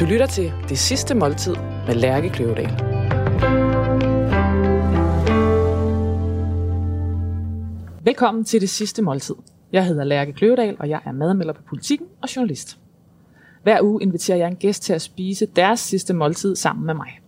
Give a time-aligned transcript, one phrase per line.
[0.00, 1.54] Du lytter til Det Sidste Måltid
[1.86, 2.70] med Lærke Kløvedal.
[8.04, 9.34] Velkommen til Det Sidste Måltid.
[9.72, 12.78] Jeg hedder Lærke Kløvedal, og jeg er madmelder på Politiken og journalist.
[13.62, 17.20] Hver uge inviterer jeg en gæst til at spise deres sidste måltid sammen med mig.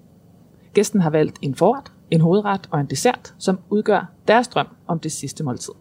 [0.75, 4.98] Gæsten har valgt en forret, en hovedret og en dessert, som udgør deres drøm om
[4.98, 5.73] det sidste måltid.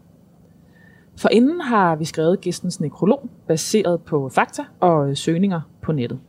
[1.17, 6.19] For inden har vi skrevet gæstens nekrolog, baseret på fakta og søgninger på nettet.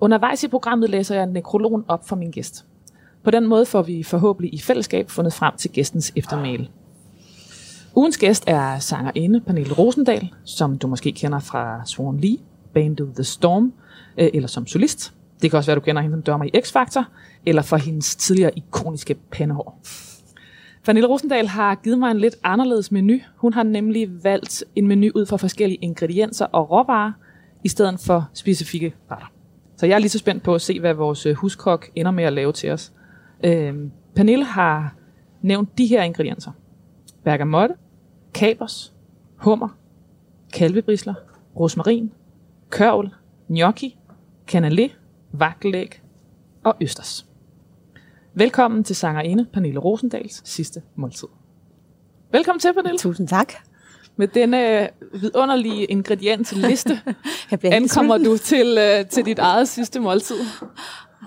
[0.00, 2.64] Undervejs i programmet læser jeg nekrologen op for min gæst.
[3.24, 6.68] På den måde får vi forhåbentlig i fællesskab fundet frem til gæstens eftermæle.
[7.94, 12.38] Ugens gæst er sangerinde Pernille Rosendal, som du måske kender fra Swan Lee,
[12.74, 13.72] bandet The Storm,
[14.18, 15.12] øh, eller som solist.
[15.42, 17.04] Det kan også være, du kender hende som dømmer i X-Factor,
[17.46, 19.80] eller fra hendes tidligere ikoniske pandehår.
[20.84, 23.18] Pernille Rosendal har givet mig en lidt anderledes menu.
[23.36, 27.12] Hun har nemlig valgt en menu ud fra forskellige ingredienser og råvarer,
[27.64, 29.35] i stedet for specifikke retter.
[29.76, 32.24] Så jeg er lige så spændt på at se, hvad vores øh, huskok ender med
[32.24, 32.92] at lave til os.
[33.44, 34.94] Øhm, Pernille har
[35.42, 36.50] nævnt de her ingredienser.
[37.24, 37.74] Bergamotte,
[38.34, 38.94] kapers,
[39.36, 39.68] hummer,
[40.52, 41.14] kalvebrisler,
[41.56, 42.12] rosmarin,
[42.70, 43.10] kørvel,
[43.48, 43.98] gnocchi,
[44.52, 44.90] canalé,
[45.32, 46.02] vakkelæg
[46.64, 47.26] og østers.
[48.34, 51.28] Velkommen til sangerinde Pernille Rosendals sidste måltid.
[52.32, 52.98] Velkommen til, Pernille.
[52.98, 53.52] Tusind tak.
[54.18, 54.88] Med denne
[55.20, 57.00] vidunderlige ingrediensliste
[57.62, 60.36] ankommer du til, øh, til dit eget sidste måltid.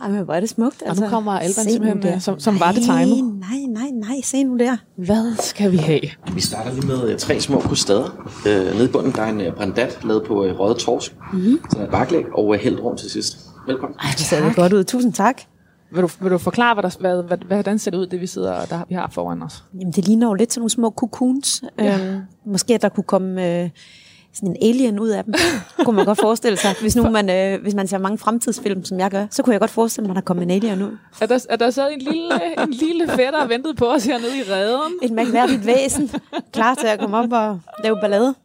[0.03, 0.83] Ej, men hvor er det smukt.
[0.85, 1.03] Altså.
[1.03, 2.15] Og nu kommer Alban simpelthen, der.
[2.15, 3.23] øh, som- som var det Nej, timet.
[3.39, 4.77] Nej, nej, nej, se nu der.
[4.95, 5.99] Hvad skal vi have?
[6.33, 8.27] Vi starter lige med øh, tre små kostader.
[8.47, 11.15] Øh, nede i bunden der er en øh, brandat lavet på øh, røget torsk.
[11.33, 11.59] Mm-hmm.
[11.71, 13.37] Så er der baklæg og øh, hældt rum til sidst.
[13.67, 13.95] Velkommen.
[13.99, 14.83] Ej, det ser det godt ud.
[14.83, 15.41] Tusind tak.
[15.91, 18.27] Vil du, vil du forklare, hvad der, hvad, hvad, hvordan ser det ud, det vi
[18.27, 19.63] sidder der, vi har foran os?
[19.73, 21.63] Jamen, det ligner jo lidt sådan nogle små cocoons.
[21.79, 21.99] Ja.
[21.99, 23.69] Øhm, måske at der kunne komme øh,
[24.33, 25.33] sådan en alien ud af dem.
[25.85, 26.75] kunne man godt forestille sig.
[26.81, 29.59] Hvis nu man, øh, hvis man ser mange fremtidsfilm, som jeg gør, så kunne jeg
[29.59, 30.97] godt forestille mig, at der kom en alien ud.
[31.21, 34.41] Er der, er der så en lille, en lille fætter ventet på os hernede i
[34.51, 34.93] redden?
[35.03, 36.11] Et mærkværdigt væsen,
[36.53, 38.35] klar til at komme op og lave ballade.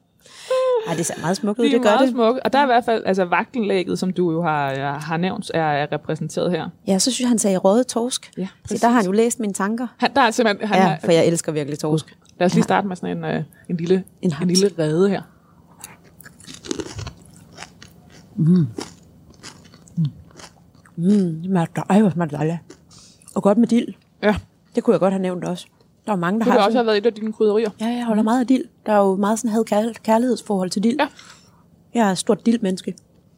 [0.88, 2.10] Ej, det ser meget smukt ud, De er det gør meget det.
[2.10, 2.42] smukke.
[2.46, 5.60] Og der er i hvert fald, altså vagtelægget, som du jo har, har nævnt, er,
[5.62, 6.68] er repræsenteret her.
[6.86, 8.30] Ja, så synes jeg, han sagde røde torsk.
[8.38, 9.86] Ja, Så der har han jo læst mine tanker.
[9.98, 12.16] Han, der er simpelthen, han Ja, har, for jeg elsker virkelig torsk.
[12.38, 15.22] lad os lige starte med sådan en, øh, en, lille, En en, lille rede her.
[18.36, 18.66] Mm,
[20.96, 22.58] det smager, ej, hvor smager dejligt.
[23.34, 23.94] Og godt med dild.
[24.22, 24.36] Ja,
[24.74, 25.66] Det kunne jeg godt have nævnt også.
[26.06, 27.70] Der er mange, der det har kunne også have været et af dine krydderier.
[27.80, 28.64] Ja, jeg holder meget af dild.
[28.86, 30.96] Der er jo meget sådan had kærl- kærlighedsforhold til dild.
[31.00, 31.08] Ja.
[31.94, 32.94] Jeg er et stort dildmenneske.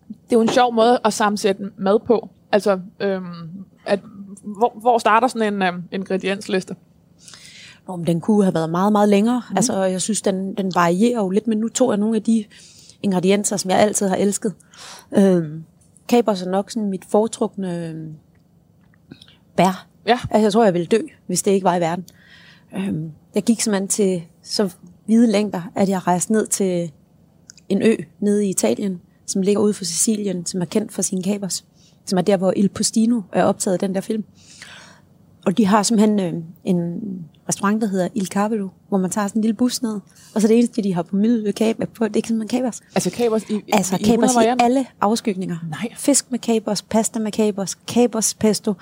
[0.08, 2.28] Det er jo en sjov måde at sammensætte mad på.
[2.52, 3.24] Altså, øhm,
[3.86, 4.00] at,
[4.44, 6.76] hvor, hvor starter sådan en øhm, ingrediensliste?
[7.88, 9.42] Nå, men den kunne have været meget, meget længere.
[9.50, 9.56] Mm.
[9.56, 12.44] Altså, jeg synes, den, den varierer jo lidt, men nu tog jeg nogle af de
[13.02, 14.54] ingredienser, som jeg altid har elsket.
[15.16, 15.64] Øhm,
[16.08, 18.14] kapers er nok sådan mit foretrukne øhm,
[19.56, 19.86] bær.
[20.06, 20.18] Ja.
[20.30, 22.04] Altså, jeg tror, jeg ville dø, hvis det ikke var i verden.
[22.76, 24.74] Øhm, jeg gik simpelthen til så
[25.06, 26.92] hvide længder, at jeg rejste ned til
[27.68, 31.22] en ø nede i Italien, som ligger ude for Sicilien, som er kendt for sine
[31.22, 31.64] kapers.
[32.06, 34.24] Som er der, hvor Il Postino er optaget den der film.
[35.46, 37.00] Og de har simpelthen øh, en
[37.48, 40.00] restaurant, der hedder Il Carvelo, hvor man tager sådan en lille bus ned.
[40.34, 42.80] Og så det eneste, de har på menu, kab, på, det er ikke kapers.
[42.94, 45.56] Altså kapers i, Altså i, kapers 100 i alle afskygninger.
[45.70, 45.88] Nej.
[45.96, 48.74] Fisk med kapers, pasta med kapers, kapers pesto.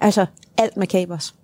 [0.00, 0.26] Altså
[0.58, 1.34] alt med kapers.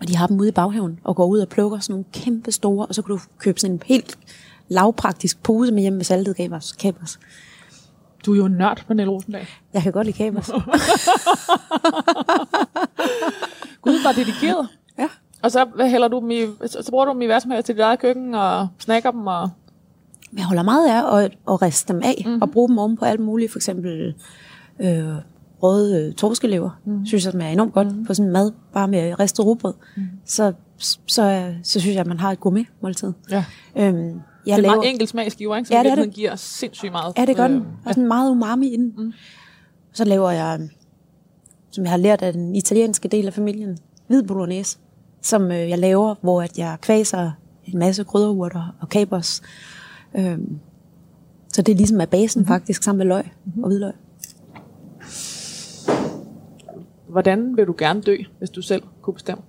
[0.00, 2.52] Og de har dem ude i baghaven og går ud og plukker sådan nogle kæmpe
[2.52, 4.18] store, og så kan du købe sådan en helt
[4.68, 6.72] lavpraktisk pose med hjem med saltet kapers.
[6.72, 7.18] kapers.
[8.26, 9.46] Du er jo en nørd, Pernille Rosendal.
[9.72, 10.50] Jeg kan godt lide kapers.
[13.82, 14.68] Gud, var dedikeret.
[14.98, 15.08] ja.
[15.42, 17.50] Og så hvad hælder du dem i, så, så bruger du dem i hvad som
[17.50, 19.50] helst til dit eget køkken og snakker dem og...
[20.36, 22.42] Jeg holder meget af at, at riste dem af mm-hmm.
[22.42, 23.52] og bruge dem oven på alt muligt.
[23.52, 24.14] For eksempel
[24.80, 25.14] øh,
[25.62, 27.06] røde øh, torskelever, mm-hmm.
[27.06, 28.06] synes jeg smager enormt godt mm-hmm.
[28.06, 29.74] på sådan mad, bare med ristet rugbrød.
[29.96, 30.10] Mm-hmm.
[30.24, 33.12] Så, så, så, synes jeg, at man har et gourmet måltid.
[33.30, 33.44] Ja.
[33.76, 35.68] Øhm, Det jeg er laver, meget enkelt smagsgiver, ikke?
[35.68, 36.14] Som Ja, det er det det.
[36.14, 37.18] giver sindssygt meget.
[37.18, 37.64] Ja, det gør den.
[37.84, 38.94] Og sådan meget umami i den.
[38.98, 39.12] Mm.
[39.92, 40.60] Så laver jeg,
[41.70, 44.78] som jeg har lært af den italienske del af familien, hvid bolognese,
[45.22, 47.30] som øh, jeg laver, hvor at jeg kvaser
[47.64, 49.42] en masse krydderurter og kapers.
[50.16, 50.58] Øhm,
[51.52, 52.48] så det er ligesom af basen mm-hmm.
[52.54, 53.62] faktisk, sammen med løg mm-hmm.
[53.62, 53.92] og hvidløg.
[57.08, 59.42] Hvordan vil du gerne dø, hvis du selv kunne bestemme?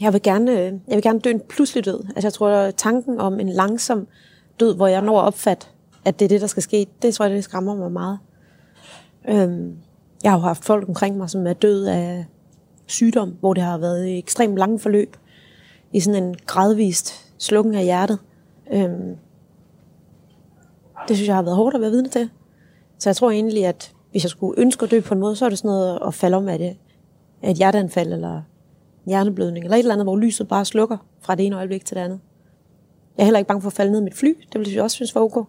[0.00, 2.04] Jeg vil gerne, øh, jeg vil gerne dø en pludselig død.
[2.04, 4.06] Altså jeg tror, at tanken om en langsom
[4.60, 5.66] død, hvor jeg når at opfatte,
[6.04, 8.18] at det er det, der skal ske, det tror jeg, det skræmmer mig meget.
[9.28, 9.76] Øhm,
[10.22, 12.26] jeg har jo haft folk omkring mig, som er død af
[12.86, 15.16] sygdom, hvor det har været ekstremt lange forløb,
[15.92, 18.18] i sådan en gradvist slukken af hjertet.
[18.72, 19.16] Øhm,
[21.08, 22.30] Det synes jeg har været hårdt at være vidne til.
[22.98, 25.44] Så jeg tror egentlig, at hvis jeg skulle ønske at dø på en måde, så
[25.44, 26.76] er det sådan noget at falde om af det.
[27.42, 28.42] Et hjerteanfald eller en
[29.06, 32.02] hjerneblødning, eller et eller andet, hvor lyset bare slukker fra det ene øjeblik til det
[32.02, 32.20] andet.
[33.16, 34.34] Jeg er heller ikke bange for at falde ned med et fly.
[34.52, 35.46] Det ville jeg også synes var ok.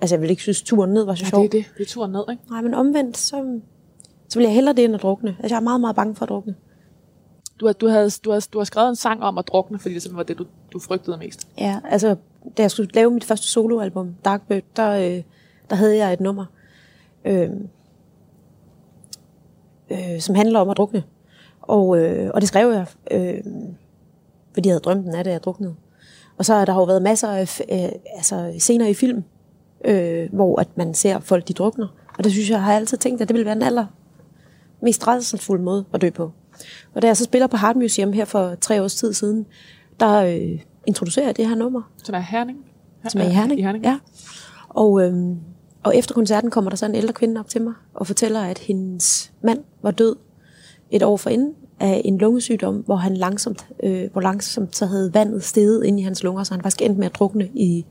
[0.00, 1.42] Altså, jeg ville ikke synes, turen ned var så Ja, sjov.
[1.42, 1.64] det er det.
[1.78, 2.42] Det er turen ned, ikke?
[2.50, 3.60] Nej, men omvendt, så,
[4.28, 5.36] så vil jeg hellere det end at drukne.
[5.38, 6.54] Altså, jeg er meget, meget bange for at drukne.
[7.60, 9.94] Du har, du, havde, du, har, du har skrevet en sang om at drukne, fordi
[9.94, 11.48] det simpelthen var det, du, du frygtede mest.
[11.58, 12.16] Ja, altså,
[12.56, 15.22] da jeg skulle lave mit første soloalbum, Darkbird, der, øh,
[15.70, 16.44] der havde jeg et nummer,
[17.26, 17.50] øh,
[19.90, 21.02] øh, som handler om at drukne.
[21.62, 23.42] Og, øh, og det skrev jeg, øh,
[24.52, 25.74] fordi jeg havde drømt den af det, jeg druknede.
[26.38, 29.24] Og så har der jo været masser af øh, altså, scener i film,
[29.84, 31.86] øh, hvor at man ser folk, de drukner.
[32.18, 33.86] Og det synes jeg, har jeg altid tænkt, at det ville være den aller
[34.80, 36.32] mest rædselsfulde måde at dø på.
[36.94, 39.46] Og da jeg så spiller på Heart Museum her for tre års tid siden,
[40.00, 42.58] der øh, introducerer jeg det her nummer, Som er Herning.
[43.08, 43.60] som er i Herning.
[43.60, 43.84] I Herning.
[43.84, 43.98] Ja.
[44.68, 45.38] Og, øhm,
[45.86, 48.58] og efter koncerten kommer der så en ældre kvinde op til mig og fortæller, at
[48.58, 50.16] hendes mand var død
[50.90, 55.44] et år forinden af en lungesygdom, hvor han langsomt, øh, hvor langsomt så havde vandet
[55.44, 57.86] steget ind i hans lunger, så han faktisk endte med at drukne i,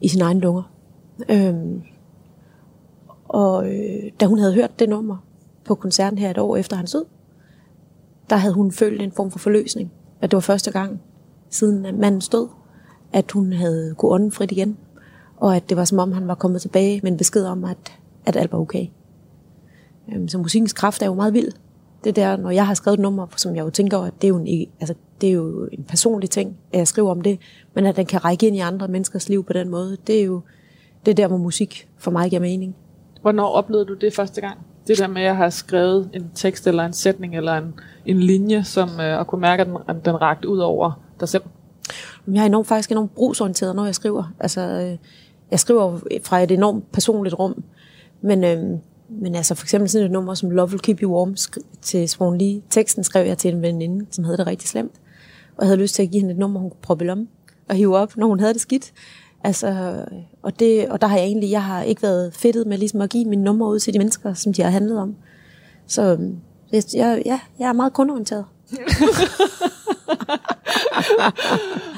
[0.00, 0.62] i sine egne lunger.
[1.28, 1.82] Øhm,
[3.28, 5.16] og øh, da hun havde hørt det nummer
[5.64, 7.04] på koncerten her et år efter hans død,
[8.30, 9.92] der havde hun følt en form for forløsning.
[10.20, 11.00] At det var første gang
[11.50, 12.48] siden at manden stod,
[13.12, 14.76] at hun havde kunne ånden frit igen.
[15.40, 17.98] Og at det var som om, han var kommet tilbage med en besked om, at,
[18.26, 18.86] at alt var okay.
[20.12, 21.52] Øhm, Så musikkens kraft er jo meget vild.
[22.04, 24.28] Det der, når jeg har skrevet et nummer, som jeg jo tænker, at det er
[24.28, 27.38] jo en, altså, det er jo en personlig ting, at jeg skriver om det,
[27.74, 30.24] men at den kan række ind i andre menneskers liv på den måde, det er
[30.24, 30.40] jo
[31.06, 32.76] det er der, hvor musik for mig giver mening.
[33.22, 34.58] Hvornår oplevede du det første gang?
[34.86, 37.74] Det der med at have skrevet en tekst eller en sætning eller en,
[38.06, 41.28] en linje, som øh, at kunne mærke, at den, at den rakte ud over dig
[41.28, 41.42] selv.
[42.32, 44.32] Jeg er enormt, faktisk enormt brugsorienteret, når jeg skriver.
[44.40, 44.98] Altså, øh,
[45.50, 47.64] jeg skriver fra et enormt personligt rum.
[48.22, 51.36] Men, øh, men altså for eksempel sådan et nummer som Love Will Keep You Warm
[51.82, 52.62] til Swan Lee.
[52.70, 54.92] Teksten skrev jeg til en veninde, som havde det rigtig slemt.
[55.56, 57.28] Og jeg havde lyst til at give hende et nummer, hun kunne proppe i lommen
[57.68, 58.92] og hive op, når hun havde det skidt.
[59.44, 59.96] Altså,
[60.42, 63.10] og, det, og der har jeg egentlig, jeg har ikke været fedtet med ligesom at
[63.10, 65.16] give mine numre ud til de mennesker, som de har handlet om.
[65.86, 66.36] Så øhm,
[66.72, 68.44] jeg, jeg, ja, jeg er meget kundeorienteret.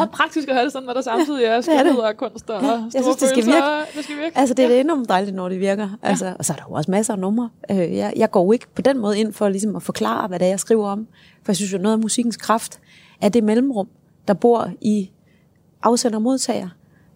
[0.00, 2.68] Meget praktisk at have det sådan, når der samtidig er skønhed og kunst og Ja,
[2.68, 3.84] store jeg synes, det skal følelser.
[3.96, 4.38] Det skal virke.
[4.38, 5.88] Altså, det er enormt dejligt, når det virker.
[6.02, 7.50] Altså, og så er der jo også masser af numre.
[7.70, 10.38] Øh, jeg, jeg går jo ikke på den måde ind for ligesom at forklare, hvad
[10.38, 11.06] det er, jeg skriver om.
[11.42, 12.80] For jeg synes jo, noget af musikkens kraft
[13.20, 13.88] er det mellemrum,
[14.28, 15.10] der bor i
[15.82, 16.68] afsender og modtager.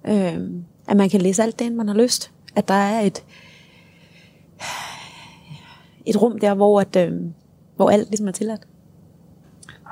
[0.08, 0.40] Øh,
[0.88, 2.30] at man kan læse alt det, man har lyst.
[2.56, 3.24] At der er et,
[6.06, 7.12] et rum der, hvor, at, øh,
[7.76, 8.60] hvor alt ligesom er tilladt.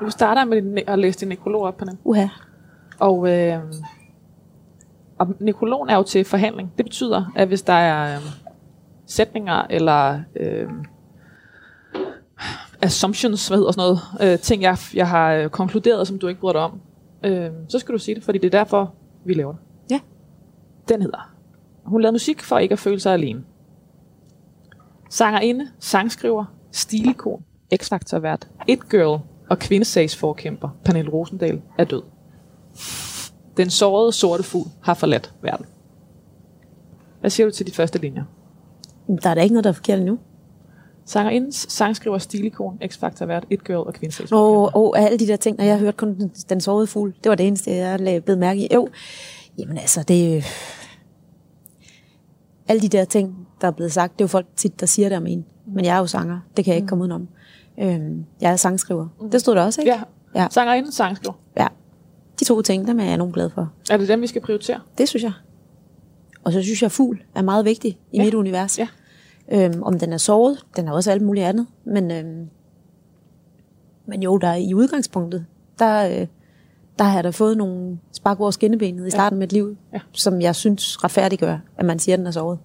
[0.01, 1.99] Du starter med at læse din nekrolog op på den.
[2.03, 2.27] Uha.
[3.03, 3.59] Og, øh,
[5.17, 6.73] og nekrologen er jo til forhandling.
[6.77, 8.21] Det betyder, at hvis der er øh,
[9.05, 10.69] sætninger eller øh,
[12.81, 16.41] assumptions, hvad hedder sådan noget, øh, ting, jeg, jeg har øh, konkluderet, som du ikke
[16.41, 16.81] bryder dig om,
[17.23, 18.93] øh, så skal du sige det, fordi det er derfor,
[19.25, 19.61] vi laver det.
[19.91, 19.99] Ja.
[20.89, 21.33] Den hedder,
[21.85, 23.43] hun lavede musik for ikke at føle sig alene.
[25.09, 32.12] Sangerinde, sangskriver, stilikon, X-Factor vært, It Girl og kvindesagsforkæmper Pernille Rosendal er død.
[33.57, 35.65] Den sårede sorte fugl har forladt verden.
[37.19, 38.23] Hvad siger du til de første linjer?
[39.23, 40.19] Der er da ikke noget, der er forkert endnu.
[41.05, 44.45] Sangerindens sangskriver, stilikon, X-Factor vært, It Girl og kvindesagsforkæmper.
[44.45, 47.29] Og, og alle de der ting, når jeg hørte kun den, den sårede fugl, det
[47.29, 48.73] var det eneste, jeg blevet mærke i.
[48.73, 48.87] Jo,
[49.57, 50.43] jamen altså, det
[52.67, 55.09] alle de der ting, der er blevet sagt, det er jo folk tit, der siger
[55.09, 55.45] det om en.
[55.67, 57.27] Men jeg er jo sanger, det kan jeg ikke komme udenom.
[57.79, 59.07] Øhm, jeg er sangskriver.
[59.31, 59.91] Det stod der også, ikke?
[59.91, 60.01] Ja.
[60.35, 60.47] Ja.
[60.51, 61.33] Sangerindens sangskriver.
[61.57, 61.67] ja.
[62.43, 63.71] De to ting, dem er jeg enormt glad for.
[63.91, 64.79] Er det dem, vi skal prioritere?
[64.97, 65.31] Det synes jeg.
[66.43, 68.23] Og så synes jeg, at fugl er meget vigtig i Ja.
[68.23, 68.79] mit univers.
[68.79, 68.87] Ja.
[69.51, 71.67] Øhm, om den er såret, den er også alt muligt andet.
[71.85, 72.49] Men, øhm,
[74.05, 75.45] men jo, der er i udgangspunktet,
[75.79, 76.27] der, øh,
[76.99, 79.39] der har jeg da fået nogle spark over skinnebenet i starten ja.
[79.39, 79.99] med et liv, Ja.
[80.11, 82.59] som jeg synes retfærdiggør, at man siger, at den er såret.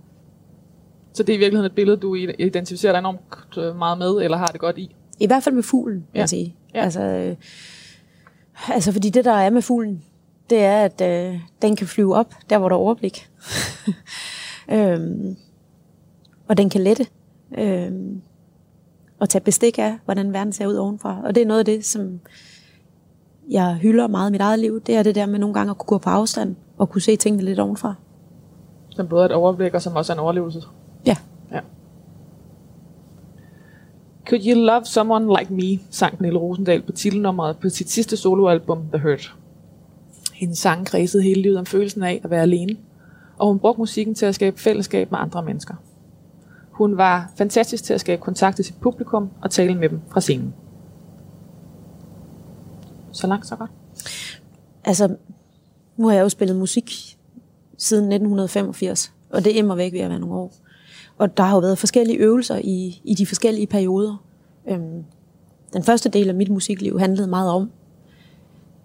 [1.12, 4.46] Så det er i virkeligheden et billede, du identificerer dig enormt meget med, eller har
[4.46, 4.96] det godt i?
[5.20, 6.20] I hvert fald med fuglen, vil Ja.
[6.20, 6.56] jeg sige.
[6.74, 6.82] Ja.
[6.84, 7.36] Altså, øh,
[8.68, 10.04] altså, fordi det, der er med fuglen,
[10.50, 13.30] det er, at øh, den kan flyve op, der hvor der er overblik.
[14.74, 15.36] øhm,
[16.48, 17.06] og den kan lette.
[17.58, 18.22] Øhm,
[19.20, 21.20] og tage bestik af, hvordan verden ser ud ovenfra.
[21.24, 22.20] Og det er noget af det, som
[23.50, 24.80] jeg hylder meget i mit eget liv.
[24.80, 27.16] Det er det der med nogle gange at kunne gå på afstand og kunne se
[27.16, 27.94] tingene lidt ovenfra.
[28.88, 30.62] Som både er et overblik, og som også er en overlevelse.
[31.06, 31.16] Ja.
[34.28, 38.82] Could You Love Someone Like Me, sang Pernille Rosendal på titelnummeret på sit sidste soloalbum,
[38.92, 39.34] The Hurt.
[40.34, 42.76] Hendes sang kredsede hele livet om følelsen af at være alene,
[43.38, 45.74] og hun brugte musikken til at skabe fællesskab med andre mennesker.
[46.70, 50.20] Hun var fantastisk til at skabe kontakt til sit publikum og tale med dem fra
[50.20, 50.54] scenen.
[53.12, 53.70] Så langt, så godt.
[54.84, 55.16] Altså,
[55.96, 57.18] nu har jeg jo spillet musik
[57.78, 60.52] siden 1985, og det er immer væk ved at være nogle år.
[61.18, 64.24] Og der har jo været forskellige øvelser i, i de forskellige perioder.
[64.68, 65.04] Øhm,
[65.72, 67.70] den første del af mit musikliv handlede meget om,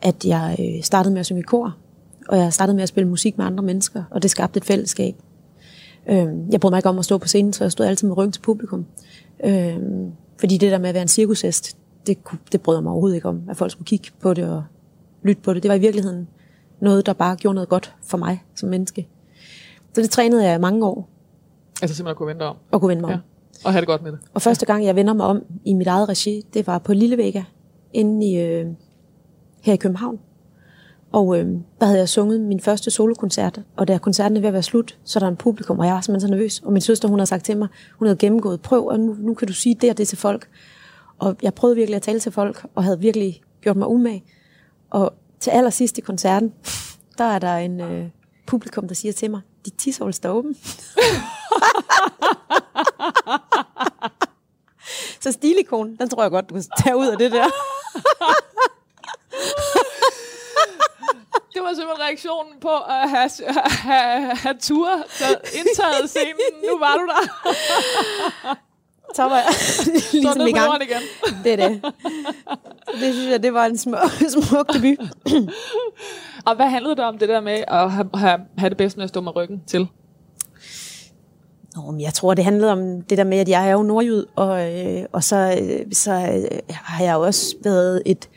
[0.02, 1.76] at jeg øh, startede med at synge i kor,
[2.30, 5.16] og jeg startede med at spille musik med andre mennesker, og det skabte et fællesskab.
[6.10, 8.18] Øhm, jeg brød mig ikke om at stå på scenen, så jeg stod altid med
[8.18, 8.86] ryggen til publikum.
[9.44, 12.18] Øhm, fordi det der med at være en cirkushest, det,
[12.52, 14.64] det brød jeg mig overhovedet ikke om, at folk skulle kigge på det og
[15.24, 15.64] lytte på det.
[15.64, 16.28] Det var i virkeligheden
[16.80, 19.08] noget, der bare gjorde noget godt for mig som menneske.
[19.94, 21.10] Så det trænede jeg i mange år.
[21.84, 22.56] Altså simpelthen at kunne vente om.
[22.72, 23.20] Og kunne vende mig om.
[23.20, 23.66] Ja.
[23.66, 24.20] Og have det godt med det.
[24.34, 27.18] Og første gang, jeg vender mig om i mit eget regi, det var på Lille
[27.18, 27.44] Vega,
[27.94, 28.66] inde i, øh,
[29.62, 30.20] her i København.
[31.12, 31.48] Og øh,
[31.80, 34.98] der havde jeg sunget min første solokoncert, og da koncerten er ved at være slut,
[35.04, 36.60] så er der en publikum, og jeg var simpelthen så nervøs.
[36.60, 37.68] Og min søster, hun har sagt til mig,
[38.00, 40.48] hun havde gennemgået, prøv, og nu, nu kan du sige det og det til folk.
[41.20, 44.24] Og jeg prøvede virkelig at tale til folk, og havde virkelig gjort mig umag.
[44.90, 46.54] Og til allersidst i koncerten,
[47.18, 48.10] der er der en øh,
[48.48, 50.58] publikum, der siger til mig, dit tishål står åben.
[55.24, 57.46] så stilikon, den tror jeg godt, du kan tage ud af det der.
[61.54, 63.30] det var simpelthen reaktionen på at have,
[63.68, 64.90] have, have tur,
[65.54, 66.62] indtaget scenen.
[66.70, 67.28] Nu var du der.
[69.14, 69.46] Så var jeg
[70.14, 70.84] ligesom i gang.
[70.84, 71.02] igen.
[71.44, 71.82] Det er det.
[73.02, 74.00] Det synes jeg, det var en smuk,
[74.34, 75.10] smuk debut.
[76.48, 79.04] Og hvad handlede det om, det der med at have, have, have det bedst med
[79.04, 79.88] at stå med ryggen til?
[81.76, 84.26] Nå, men jeg tror, det handlede om det der med, at jeg er jo nordjyd,
[84.36, 88.30] og, øh, og så, øh, så øh, har jeg jo også været et,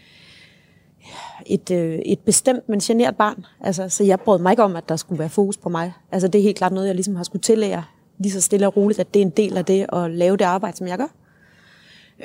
[1.46, 3.44] et, øh, et bestemt, men generet barn.
[3.60, 5.92] Altså, så jeg brød mig ikke om, at der skulle være fokus på mig.
[6.12, 7.84] Altså, det er helt klart noget, jeg ligesom har skulle tillære
[8.18, 10.44] lige så stille og roligt, at det er en del af det at lave det
[10.44, 11.14] arbejde, som jeg gør.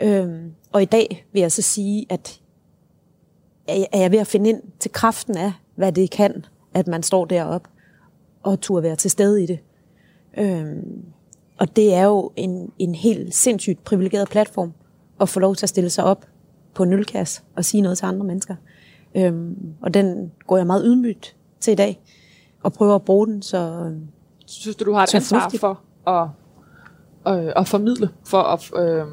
[0.01, 2.41] Øhm, og i dag vil jeg så sige, at
[3.67, 7.25] er jeg ved at finde ind til kraften af, hvad det kan, at man står
[7.25, 7.69] deroppe
[8.43, 9.59] og turde være til stede i det.
[10.37, 11.03] Øhm,
[11.57, 14.73] og det er jo en, en helt sindssygt privilegeret platform
[15.21, 16.25] at få lov til at stille sig op
[16.73, 18.55] på nulkasse og sige noget til andre mennesker.
[19.15, 22.01] Øhm, og den går jeg meget ydmygt til i dag,
[22.63, 23.91] og prøver at bruge den så
[24.51, 26.27] Synes du, du har et ansvar for at,
[27.27, 29.05] øh, at formidle, for at øh,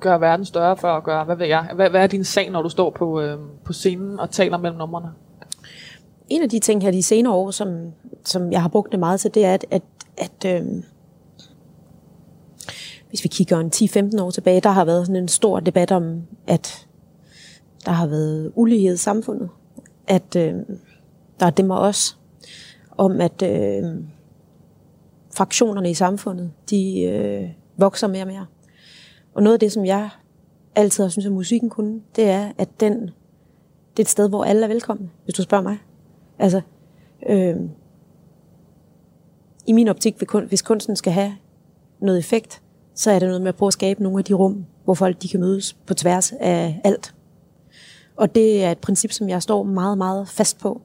[0.00, 2.62] gøre verden større, for at gøre, hvad ved jeg, hvad, hvad er din sag, når
[2.62, 5.08] du står på, øh, på scenen og taler mellem numrene?
[6.28, 7.92] En af de ting her de senere år, som,
[8.24, 9.82] som jeg har brugt det meget til, det er, at, at,
[10.16, 10.66] at øh,
[13.08, 16.22] hvis vi kigger en 10-15 år tilbage, der har været sådan en stor debat om,
[16.46, 16.86] at
[17.84, 19.48] der har været ulighed i samfundet.
[20.06, 20.54] At øh,
[21.40, 22.18] der er dem og os.
[22.98, 23.84] Om at øh,
[25.36, 28.46] fraktionerne i samfundet, de øh, vokser mere og mere.
[29.34, 30.08] Og noget af det, som jeg
[30.74, 34.44] altid har syntes, at musikken kunne, det er, at den, det er et sted, hvor
[34.44, 35.78] alle er velkomne, hvis du spørger mig.
[36.38, 36.60] Altså,
[37.28, 37.56] øh,
[39.66, 40.16] i min optik,
[40.48, 41.36] hvis kunsten skal have
[42.00, 42.62] noget effekt,
[42.94, 45.22] så er det noget med at prøve at skabe nogle af de rum, hvor folk
[45.22, 47.14] de kan mødes på tværs af alt.
[48.16, 50.82] Og det er et princip, som jeg står meget, meget fast på.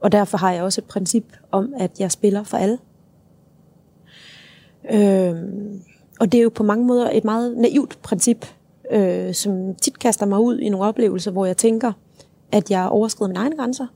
[0.00, 2.78] Og derfor har jeg også et princip om, at jeg spiller for alle.
[4.90, 5.34] Øh,
[6.20, 8.46] og det er jo på mange måder et meget naivt princip,
[8.90, 11.92] øh, som tit kaster mig ud i nogle oplevelser, hvor jeg tænker,
[12.52, 13.86] at jeg overskrider mine egne grænser.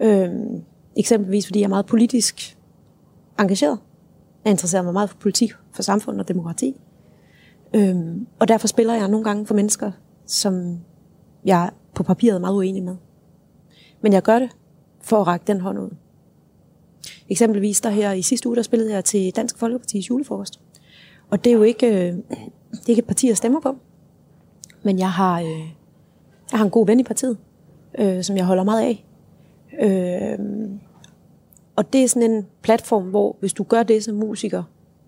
[0.00, 0.30] Øh,
[0.96, 2.58] eksempelvis fordi jeg er meget politisk
[3.40, 3.78] engageret.
[4.44, 6.80] Jeg interesserer mig meget for politik, for samfund og demokrati.
[7.74, 7.96] Øh,
[8.38, 9.92] og derfor spiller jeg nogle gange for mennesker,
[10.26, 10.78] som
[11.44, 12.96] jeg på papiret er meget uenig med.
[14.00, 14.50] Men jeg gør det
[15.00, 15.90] for at række den hånd ud.
[17.32, 20.60] Eksempelvis der her i sidste uge, der spillede jeg til Dansk Folkeparti's julefrokost.
[21.30, 23.76] Og det er jo ikke, øh, det er ikke et parti, jeg stemmer på.
[24.82, 25.60] Men jeg har, øh,
[26.50, 27.38] jeg har en god ven i partiet,
[27.98, 29.04] øh, som jeg holder meget af.
[29.82, 30.38] Øh,
[31.76, 34.62] og det er sådan en platform, hvor hvis du gør det som musiker,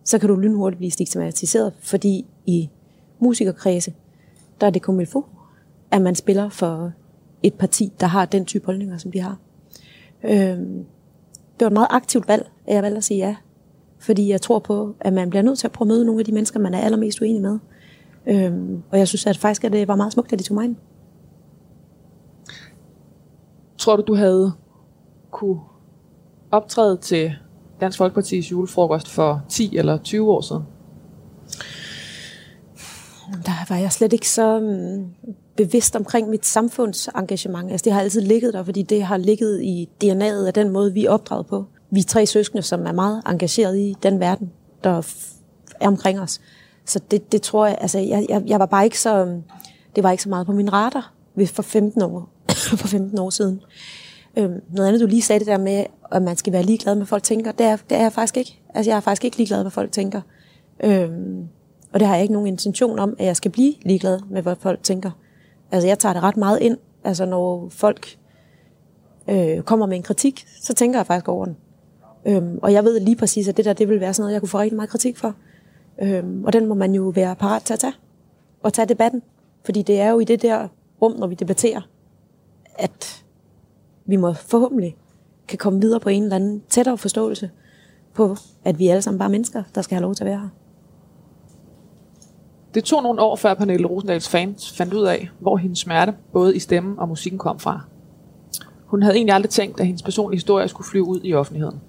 [0.05, 2.71] så kan du lynhurtigt blive stigmatiseret, fordi i
[3.19, 3.95] musikerkredse,
[4.61, 5.27] der er det kun få,
[5.91, 6.93] at man spiller for
[7.43, 9.39] et parti, der har den type holdninger, som de har.
[10.23, 10.59] Øh,
[11.59, 13.37] det var et meget aktivt valg, at jeg valgte at sige ja.
[13.99, 16.25] Fordi jeg tror på, at man bliver nødt til at prøve at møde nogle af
[16.25, 17.59] de mennesker, man er allermest uenig med.
[18.27, 20.65] Øhm, og jeg synes at faktisk, at det var meget smukt, at de tog mig
[20.65, 20.77] ind.
[23.79, 24.53] Tror du, du havde
[25.31, 25.61] kunne
[26.51, 27.33] optræde til
[27.81, 30.63] Dansk Folkeparti's julefrokost for 10 eller 20 år siden?
[33.47, 34.61] Der var jeg slet ikke så
[35.57, 37.71] bevidst omkring mit samfundsengagement.
[37.71, 40.93] Altså det har altid ligget der, fordi det har ligget i DNA'et af den måde,
[40.93, 41.65] vi er opdraget på.
[41.91, 44.51] vi er tre søskende, som er meget engageret i den verden,
[44.85, 44.91] der
[45.81, 46.41] er omkring os.
[46.87, 49.41] Så det, det tror jeg, altså jeg, jeg, jeg var bare ikke så,
[49.97, 52.29] det var ikke så meget på min radar ved- for 15 år,
[52.81, 53.61] for 15 år siden.
[54.37, 57.01] Øhm, noget andet, du lige sagde det der med, at man skal være ligeglad med,
[57.01, 58.61] hvad folk tænker, det er, det er jeg faktisk ikke.
[58.75, 60.21] Altså jeg er faktisk ikke ligeglad med, hvad folk tænker.
[60.85, 61.49] Øhm,
[61.93, 64.57] og det har jeg ikke nogen intention om, at jeg skal blive ligeglad med, hvad
[64.61, 65.11] folk tænker.
[65.75, 66.79] Altså jeg tager det ret meget ind.
[67.05, 68.19] Altså når folk
[69.29, 71.57] øh, kommer med en kritik, så tænker jeg faktisk over den.
[72.27, 74.41] Øhm, og jeg ved lige præcis, at det der, det vil være sådan noget, jeg
[74.41, 75.35] kunne få rigtig meget kritik for.
[76.03, 77.93] Øhm, og den må man jo være parat til at tage.
[78.63, 79.23] Og tage debatten.
[79.65, 80.69] Fordi det er jo i det der
[81.03, 81.81] rum, når vi debatterer,
[82.79, 83.25] at
[84.07, 84.97] vi må forhåbentlig
[85.49, 87.51] kan komme videre på en eller anden tættere forståelse
[88.15, 90.49] på, at vi alle sammen bare mennesker, der skal have lov til at være her.
[92.75, 96.57] Det tog nogle år, før Pernille Rosendals fans fandt ud af, hvor hendes smerte, både
[96.57, 97.81] i stemmen og musikken, kom fra.
[98.87, 101.81] Hun havde egentlig aldrig tænkt, at hendes personlige historie skulle flyve ud i offentligheden.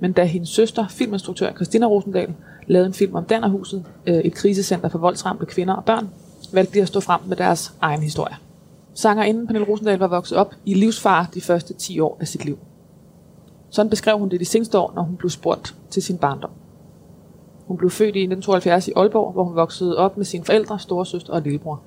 [0.00, 2.34] Men da hendes søster, filminstruktør Christina Rosendal,
[2.66, 6.08] lavede en film om Dannerhuset, øh, et krisecenter for voldsramte kvinder og børn,
[6.52, 8.34] valgte de at stå frem med deres egen historie.
[8.94, 12.58] Sangerinden Pernille Rosendal var vokset op i livsfar de første 10 år af sit liv.
[13.70, 16.50] Sådan beskrev hun det de seneste år, når hun blev spurgt til sin barndom.
[17.70, 21.32] Hun blev født i 1972 i Aalborg, hvor hun voksede op med sine forældre, storesøster
[21.32, 21.80] og lillebror.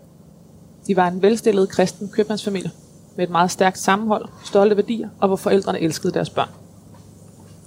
[0.88, 2.72] De var en velstillet kristen købmandsfamilie
[3.16, 6.50] med et meget stærkt sammenhold, stolte værdier og hvor forældrene elskede deres børn.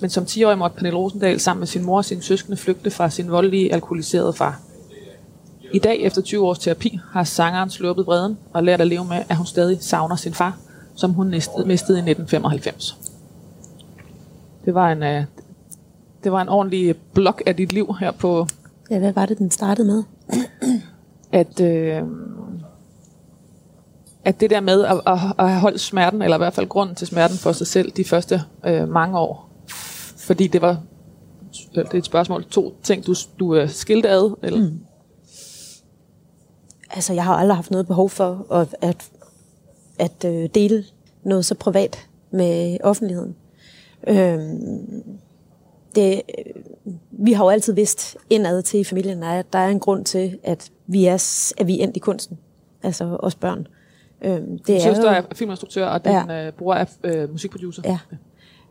[0.00, 3.10] Men som 10-årig måtte Pernille Rosendal sammen med sin mor og sine søskende flygte fra
[3.10, 4.60] sin voldelige, alkoholiserede far.
[5.72, 9.22] I dag, efter 20 års terapi, har sangeren sluppet vreden og lært at leve med,
[9.28, 10.58] at hun stadig savner sin far,
[10.94, 12.98] som hun mistede, mistede i 1995.
[14.64, 15.24] Det var en, øh,
[16.24, 18.46] det var en ordentlig blok af dit liv her på,
[18.90, 20.02] Ja, hvad var det, den startede med?
[21.32, 22.02] at, øh,
[24.24, 26.96] at det der med at, at, at have holdt smerten, eller i hvert fald grunden
[26.96, 29.50] til smerten for sig selv de første øh, mange år,
[30.16, 30.80] fordi det var
[31.74, 34.60] det er et spørgsmål, to ting, du, du øh, skilte ad, eller?
[34.60, 34.80] Mm.
[36.90, 39.10] Altså, jeg har aldrig haft noget behov for at, at,
[39.98, 40.84] at øh, dele
[41.24, 43.36] noget så privat med offentligheden.
[44.08, 45.02] Øhm,
[45.96, 46.62] det, øh,
[47.10, 50.38] vi har jo altid vidst indad til i familien, at der er en grund til,
[50.42, 51.14] at vi er,
[51.58, 52.38] at vi er endt i kunsten.
[52.82, 53.66] Altså os børn.
[54.22, 56.46] Øhm, det Din søster jo- er filminstruktør, og din ja.
[56.46, 57.82] øh, bror er øh, musikproducer.
[57.84, 57.98] Ja.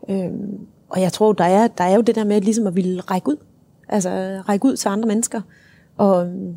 [0.08, 0.58] Øhm,
[0.88, 3.28] og jeg tror, der er, der er jo det der med ligesom at ville række
[3.28, 3.36] ud.
[3.88, 5.40] Altså række ud til andre mennesker.
[5.96, 6.56] Og øhm,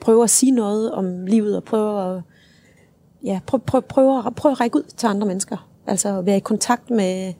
[0.00, 2.22] prøve at sige noget om livet, og prøve at,
[3.24, 5.68] ja, prøve, prøve, prøve, at, prøve at række ud til andre mennesker.
[5.86, 7.32] Altså være i kontakt med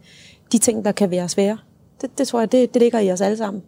[0.52, 1.58] de ting, der kan være svære.
[2.04, 3.62] Det, det tror jeg, det, det ligger i os alle sammen.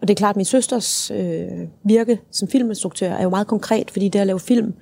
[0.00, 1.46] Og det er klart, at min søsters øh,
[1.84, 4.74] virke som filminstruktør er jo meget konkret, fordi det at lave film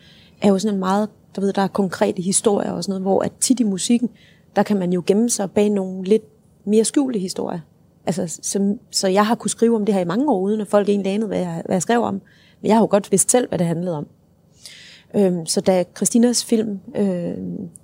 [0.42, 3.22] er jo sådan en meget, der ved, der er konkrete historier og sådan noget, hvor
[3.22, 4.08] at tit i musikken,
[4.56, 6.22] der kan man jo gemme sig bag nogle lidt
[6.64, 7.60] mere skjulte historier.
[8.06, 10.68] Altså, så, så jeg har kunnet skrive om det her i mange år, uden at
[10.68, 12.14] folk egentlig anede, hvad jeg, hvad jeg skrev om.
[12.60, 14.06] Men jeg har jo godt vidst selv, hvad det handlede om.
[15.14, 17.34] Øhm, så da Christinas film øh,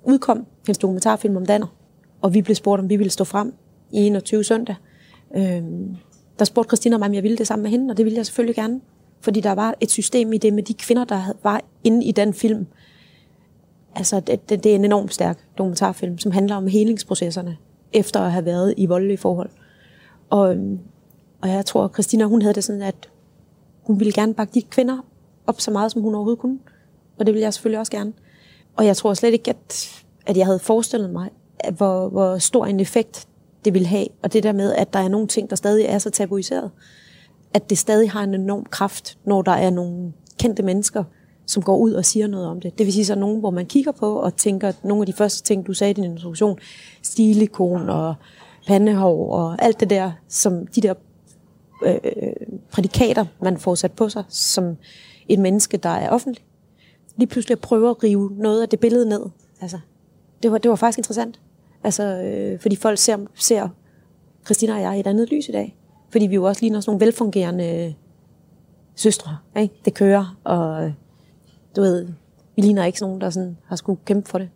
[0.03, 1.67] udkom, hendes dokumentarfilm om Danner,
[2.21, 3.53] og vi blev spurgt, om vi ville stå frem
[3.91, 4.75] i 21 søndag,
[5.35, 5.63] øh,
[6.39, 8.25] der spurgte Christina mig, om jeg ville det sammen med hende, og det ville jeg
[8.25, 8.81] selvfølgelig gerne.
[9.21, 12.33] Fordi der var et system i det med de kvinder, der var inde i den
[12.33, 12.67] film.
[13.95, 17.57] Altså, det, det, det er en enormt stærk dokumentarfilm, som handler om helingsprocesserne,
[17.93, 19.49] efter at have været i voldelige forhold.
[20.29, 20.79] Og, øhm,
[21.41, 23.09] og jeg tror, at Christina, hun havde det sådan, at
[23.81, 24.97] hun ville gerne bakke de kvinder
[25.47, 26.59] op så meget, som hun overhovedet kunne.
[27.17, 28.13] Og det ville jeg selvfølgelig også gerne.
[28.75, 29.89] Og jeg tror slet ikke, at,
[30.25, 33.27] at jeg havde forestillet mig, at hvor, hvor stor en effekt
[33.65, 34.07] det vil have.
[34.23, 36.71] Og det der med, at der er nogle ting, der stadig er så tabuiseret.
[37.53, 41.03] At det stadig har en enorm kraft, når der er nogle kendte mennesker,
[41.45, 42.77] som går ud og siger noget om det.
[42.77, 45.13] Det vil sige så nogen, hvor man kigger på og tænker, at nogle af de
[45.13, 46.59] første ting, du sagde i din introduktion,
[47.03, 48.15] stilikon og
[48.67, 50.93] pandehår og alt det der, som de der
[51.85, 51.99] øh,
[52.71, 54.77] prædikater, man får sat på sig som
[55.29, 56.43] et menneske, der er offentlig.
[57.17, 59.21] Lige pludselig prøver at rive noget af det billede ned.
[59.61, 59.79] Altså,
[60.43, 61.39] det, var, det var faktisk interessant.
[61.83, 63.69] Altså, øh, fordi folk ser, ser
[64.45, 65.75] Christina og jeg i et andet lys i dag.
[66.11, 67.95] Fordi vi jo også ligner sådan nogle velfungerende
[68.95, 69.37] søstre.
[69.57, 69.73] Ikke?
[69.85, 70.91] Det kører, og øh,
[71.75, 72.07] du ved,
[72.55, 74.49] vi ligner ikke sådan nogen, der sådan har skulle kæmpe for det.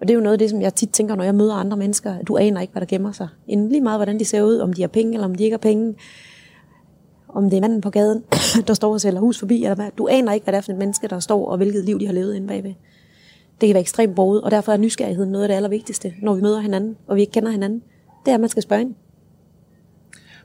[0.00, 1.76] Og det er jo noget af det, som jeg tit tænker, når jeg møder andre
[1.76, 3.28] mennesker, at du aner ikke, hvad der gemmer sig.
[3.48, 5.54] Inden lige meget, hvordan de ser ud, om de har penge, eller om de ikke
[5.54, 5.94] har penge.
[7.28, 8.24] Om det er manden på gaden,
[8.66, 9.90] der står og sælger hus forbi, eller hvad.
[9.98, 12.06] Du aner ikke, hvad det er for et menneske, der står, og hvilket liv de
[12.06, 12.74] har levet inde bagved.
[13.60, 16.40] Det kan være ekstremt broget, og derfor er nysgerrigheden noget af det allervigtigste, når vi
[16.40, 17.82] møder hinanden, og vi ikke kender hinanden.
[18.24, 18.94] Det er, at man skal spørge ind.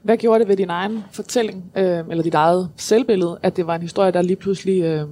[0.03, 3.75] Hvad gjorde det ved din egen fortælling, øh, eller dit eget selvbillede, at det var
[3.75, 5.07] en historie, der lige pludselig øh,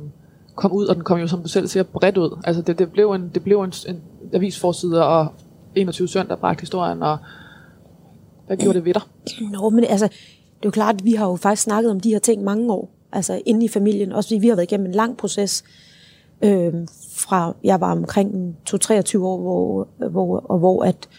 [0.55, 2.39] kom ud, og den kom jo, som du selv siger, bredt ud.
[2.43, 4.01] Altså det, det blev en, det blev en, en
[4.33, 5.27] avisforside, og
[5.75, 7.17] 21 søndag bragte historien, og
[8.47, 9.01] Hvad gjorde det ved dig?
[9.51, 10.13] Nå, men altså, det
[10.63, 12.89] er jo klart, at vi har jo faktisk snakket om de her ting mange år.
[13.11, 14.11] Altså inde i familien.
[14.11, 15.63] Også fordi vi har været igennem en lang proces.
[16.43, 16.73] Øh,
[17.15, 21.09] fra jeg var omkring 2-23 år, hvor, hvor, og hvor, at,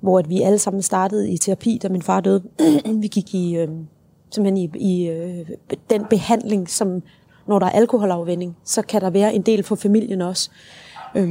[0.00, 2.42] hvor at vi alle sammen startede i terapi, da min far døde.
[3.02, 3.68] vi gik i, øh,
[4.30, 5.48] simpelthen i, i øh,
[5.90, 7.02] den behandling, som
[7.46, 10.50] når der er alkoholafvænding, så kan der være en del for familien også.
[11.14, 11.30] Øh,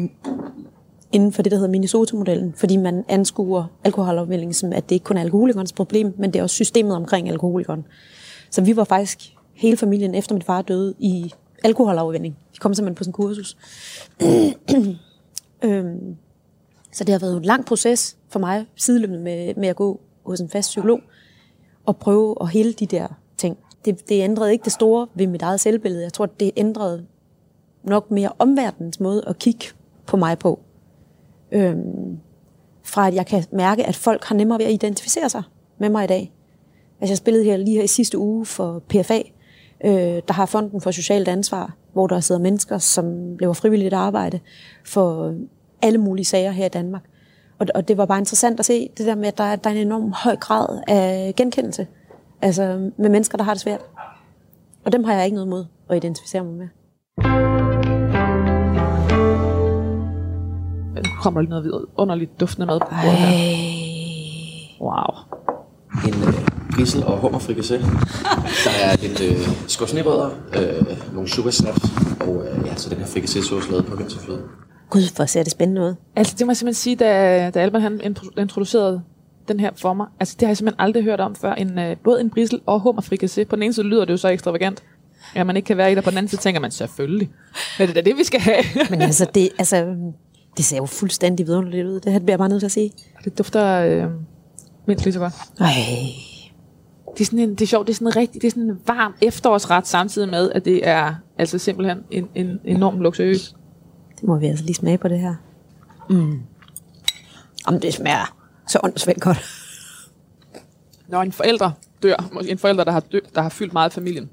[1.12, 5.18] inden for det, der hedder Minnesota-modellen, fordi man anskuer alkoholafvænding som, at det ikke kun
[5.18, 7.86] er alkoholikernes problem, men det er også systemet omkring alkoholikeren.
[8.52, 12.38] Så vi var faktisk hele familien, efter min far døde, i alkoholafvænding.
[12.52, 13.58] Vi kom simpelthen på sådan en kursus.
[15.66, 16.16] øhm,
[16.92, 20.40] så det har været en lang proces for mig, sideløbende med, med at gå hos
[20.40, 21.00] en fast psykolog,
[21.86, 23.58] og prøve at hele de der ting.
[23.86, 26.04] Det, det ændrede ikke det store ved mit eget selvbillede.
[26.04, 27.06] Jeg tror, det ændrede
[27.84, 29.66] nok mere omverdens måde at kigge
[30.06, 30.60] på mig på.
[31.52, 32.20] Øhm,
[32.84, 35.44] fra at jeg kan mærke, at folk har nemmere ved at identificere sig
[35.78, 36.32] med mig i dag.
[37.02, 39.22] Altså jeg spillede her lige her i sidste uge for PFA,
[39.86, 39.92] øh,
[40.28, 44.40] der har Fonden for Socialt Ansvar, hvor der sidder mennesker, som laver frivilligt arbejde
[44.86, 45.36] for
[45.82, 47.04] alle mulige sager her i Danmark.
[47.60, 49.74] Og, og det var bare interessant at se det der med, at der, der er
[49.74, 51.88] en enorm høj grad af genkendelse.
[52.42, 53.82] Altså med mennesker, der har det svært.
[54.86, 56.68] Og dem har jeg ikke noget mod at identificere mig med.
[60.96, 63.76] Nu kommer der noget underligt duftende mad på bordet her.
[64.82, 65.16] Wow.
[66.08, 67.74] En øh, grissel og hummerfrikassé.
[68.66, 71.82] Der er lidt øh, skovsnebrødder, øh, nogle sugar snaps,
[72.22, 74.42] og øh, ja, så den her frikassé-sauce lavet på hønsefløde.
[74.90, 75.96] Gud, hvor ser det spændende ud.
[76.16, 79.02] Altså, det må jeg simpelthen sige, da, da Alban han intro- introducerede
[79.48, 80.08] den her for mig.
[80.20, 81.54] Altså, det har jeg simpelthen aldrig hørt om før.
[81.54, 83.44] En, øh, både en brisel og hummerfrikassé.
[83.44, 84.84] På den ene side lyder det jo så ekstravagant.
[85.36, 86.02] Ja, man ikke kan være i der.
[86.02, 87.30] På den anden side tænker man, selvfølgelig.
[87.80, 88.64] Men det er da det, vi skal have.
[88.90, 89.96] Men altså, det, altså,
[90.58, 92.00] det ser jo fuldstændig vidunderligt ud.
[92.00, 92.92] Det her bliver jeg bare nødt til at sige.
[93.24, 94.04] det dufter øh,
[94.88, 95.34] mindst lige så godt.
[95.60, 95.72] Ej.
[97.18, 98.70] Det er, sådan en, det er sjovt, det er sådan en rigtig, det er sådan
[98.70, 103.56] en varm efterårsret, samtidig med, at det er altså simpelthen en, en enorm luksuriøs.
[104.16, 105.36] Det må vi altså lige smage på det her.
[106.10, 106.42] Mm.
[107.68, 108.36] Om det smager
[108.68, 109.46] så åndssvagt godt.
[111.08, 111.72] Når en forælder
[112.04, 114.30] dør, en forælder, der har, dø, der har fyldt meget i familien,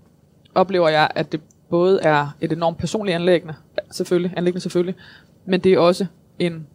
[0.54, 1.40] oplever jeg, at det
[1.70, 3.54] både er et enormt personligt anlæggende,
[3.90, 4.94] selvfølgelig, anlæggende selvfølgelig,
[5.46, 6.06] men det er også
[6.38, 6.66] en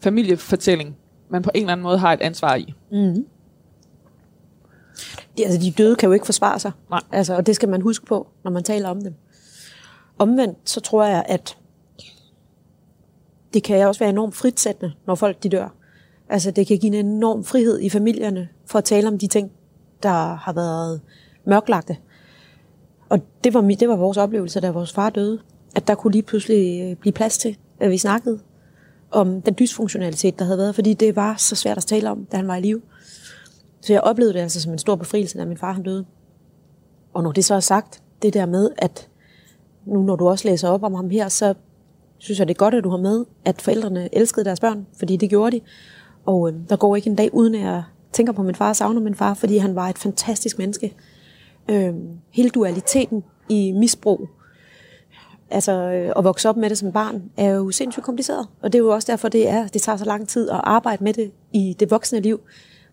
[0.00, 0.96] familiefortælling,
[1.28, 2.74] man på en eller anden måde har et ansvar i.
[2.92, 3.26] Mm.
[5.38, 6.72] De, altså, de døde kan jo ikke forsvare sig.
[6.90, 7.00] Nej.
[7.12, 9.14] Altså, og det skal man huske på, når man taler om dem.
[10.18, 11.56] Omvendt, så tror jeg, at
[13.54, 15.68] det kan også være enormt fritsættende, når folk de dør.
[16.28, 19.52] Altså, det kan give en enorm frihed i familierne for at tale om de ting,
[20.02, 21.00] der har været
[21.44, 21.96] mørklagte.
[23.08, 25.38] Og det var, det var vores oplevelse, da vores far døde.
[25.74, 28.38] At der kunne lige pludselig øh, blive plads til, at vi snakkede
[29.10, 30.74] om den dysfunktionalitet, der havde været.
[30.74, 32.82] Fordi det var så svært at tale om, da han var i live.
[33.86, 36.04] Så jeg oplevede det altså som en stor befrielse, da min far han døde.
[37.14, 39.08] Og når det så er sagt, det der med, at
[39.84, 41.54] nu når du også læser op om ham her, så
[42.18, 45.16] synes jeg, det er godt, at du har med, at forældrene elskede deres børn, fordi
[45.16, 45.60] det gjorde de.
[46.24, 48.76] Og øh, der går ikke en dag, uden at jeg tænker på min far og
[48.76, 50.94] savner min far, fordi han var et fantastisk menneske.
[51.70, 51.94] Øh,
[52.30, 54.28] hele dualiteten i misbrug,
[55.50, 58.46] altså øh, at vokse op med det som barn, er jo sindssygt kompliceret.
[58.62, 61.04] Og det er jo også derfor, det, er, det tager så lang tid at arbejde
[61.04, 62.40] med det i det voksne liv.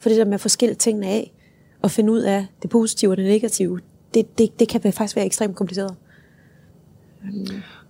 [0.04, 1.34] For det der med at forskelle tingene af,
[1.82, 3.80] og finde ud af det positive og det negative,
[4.14, 5.96] det, det, det kan faktisk være ekstremt kompliceret.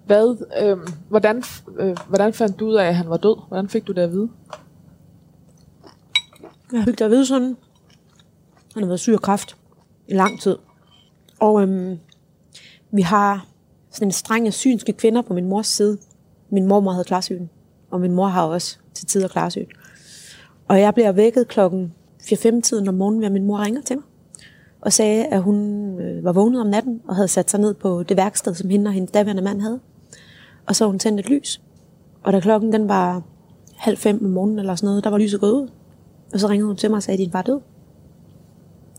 [0.06, 0.78] Hvad, øh,
[1.10, 1.44] hvordan,
[1.80, 3.48] øh, hvordan fandt du ud af, at han var død?
[3.48, 4.30] Hvordan fik du det at vide?
[6.74, 7.58] Jeg fik det at vide sådan,
[8.74, 9.58] han har været syg af kræft
[10.08, 10.58] i lang tid.
[11.40, 12.00] Og øhm,
[12.92, 13.48] vi har
[13.92, 15.98] sådan en streng af synske kvinder på min mors side.
[16.50, 17.48] Min mormor havde klarsyn,
[17.92, 19.68] og min mor har også til tider klarsyn.
[20.68, 24.06] Og jeg bliver vækket klokken 4-5-tiden om morgenen, hvor min mor ringer til mig
[24.82, 25.58] og sagde, at hun
[26.00, 28.90] øh, var vågnet om natten og havde sat sig ned på det værksted, som hende
[28.90, 29.80] og hendes daværende mand havde.
[30.68, 31.62] Og så hun tændte et lys.
[32.24, 33.22] Og da klokken den var
[33.76, 35.70] halv fem om morgenen eller sådan noget, der var lyset gået ud.
[36.34, 37.60] Og så ringede hun til mig og sagde, at din far død.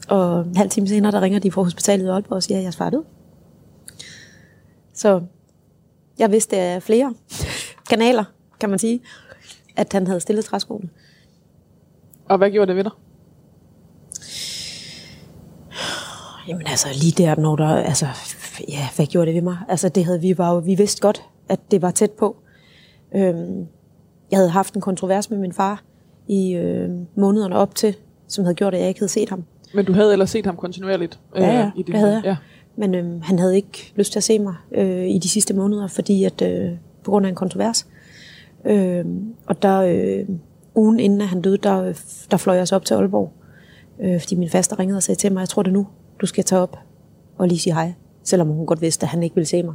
[0.08, 2.62] Og en halv time senere, der ringer de fra hospitalet i Aalborg og siger, at
[2.62, 3.04] jeres far er død.
[4.94, 5.22] Så
[6.18, 7.14] jeg vidste af flere
[7.90, 8.24] kanaler,
[8.60, 9.00] kan man sige,
[9.76, 10.88] at han havde stillet træskoene.
[12.24, 12.92] Og hvad gjorde det ved dig?
[16.48, 18.07] Jamen altså lige der, når der, altså,
[18.68, 19.57] ja, hvad gjorde det ved mig?
[19.68, 22.37] Altså det havde vi jo, vi vidste godt, at det var tæt på.
[23.14, 23.66] Øhm,
[24.30, 25.83] jeg havde haft en kontrovers med min far
[26.28, 27.96] i øh, månederne op til,
[28.28, 29.44] som havde gjort, at jeg ikke havde set ham.
[29.74, 31.20] Men du havde ellers set ham kontinuerligt?
[31.37, 32.24] øh, Ja, ja, i det havde jeg.
[32.24, 32.37] Ja.
[32.76, 35.87] Men øhm, han havde ikke lyst til at se mig øh, i de sidste måneder,
[35.87, 36.70] fordi at øh,
[37.04, 37.87] på grund af en kontrovers.
[38.64, 39.04] Øh,
[39.46, 40.28] og der øh,
[40.74, 41.92] ugen inden at han døde, der,
[42.30, 43.33] der fløj jeg så op til Aalborg
[44.00, 45.87] Øh, fordi min faster ringede og sagde til mig, jeg tror det nu,
[46.20, 46.79] du skal tage op
[47.38, 47.92] og lige sige hej.
[48.24, 49.74] Selvom hun godt vidste, at han ikke ville se mig.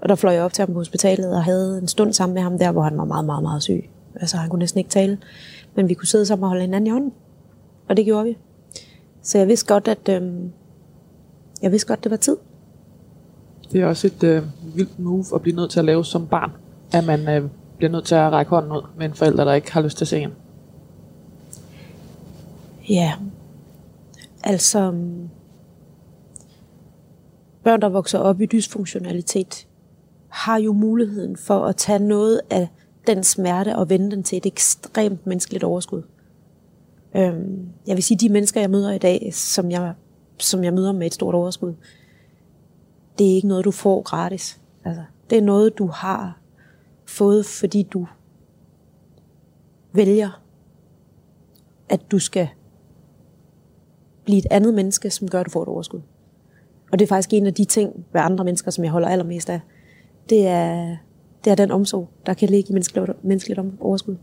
[0.00, 2.42] Og der fløj jeg op til ham på hospitalet og havde en stund sammen med
[2.42, 3.90] ham der, hvor han var meget, meget, meget syg.
[4.14, 5.18] Altså han kunne næsten ikke tale.
[5.74, 7.12] Men vi kunne sidde sammen og holde hinanden i hånden.
[7.88, 8.36] Og det gjorde vi.
[9.22, 10.52] Så jeg vidste godt, at øhm,
[11.62, 12.36] jeg vidste godt, det var tid.
[13.72, 14.42] Det er også et øh,
[14.74, 16.50] vildt move at blive nødt til at lave som barn.
[16.92, 19.72] At man øh, bliver nødt til at række hånden ud med en forælder, der ikke
[19.72, 20.32] har lyst til at se en.
[22.88, 23.12] Ja,
[24.44, 25.23] altså øhm,
[27.64, 29.66] børn, der vokser op i dysfunktionalitet,
[30.28, 32.68] har jo muligheden for at tage noget af
[33.06, 36.02] den smerte og vende den til et ekstremt menneskeligt overskud.
[37.16, 39.94] Øhm, jeg vil sige, de mennesker, jeg møder i dag, som jeg,
[40.38, 41.74] som jeg møder med et stort overskud,
[43.18, 44.60] det er ikke noget, du får gratis.
[44.84, 46.40] Altså, det er noget, du har
[47.06, 48.06] fået, fordi du
[49.92, 50.42] vælger,
[51.88, 52.48] at du skal
[54.24, 56.00] blive et andet menneske, som gør, at du får et overskud.
[56.94, 59.50] Og det er faktisk en af de ting ved andre mennesker, som jeg holder allermest
[59.50, 59.60] af.
[60.30, 60.96] Det er,
[61.44, 64.16] det er den omsorg, der kan ligge i menneskeligt, menneskeligt overskud.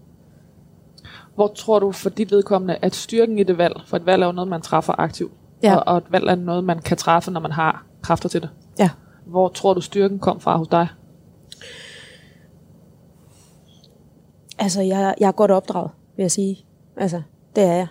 [1.35, 4.25] Hvor tror du for dit vedkommende, at styrken i det valg, for et valg er
[4.25, 5.31] jo noget, man træffer aktivt,
[5.63, 5.75] Ja.
[5.75, 8.49] og, og et valg er noget, man kan træffe, når man har kræfter til det.
[8.79, 8.89] Ja.
[9.25, 10.87] Hvor tror du, styrken kom fra hos dig?
[14.59, 16.65] Altså, jeg, jeg er godt opdraget, vil jeg sige.
[16.97, 17.21] Altså,
[17.55, 17.87] det er jeg.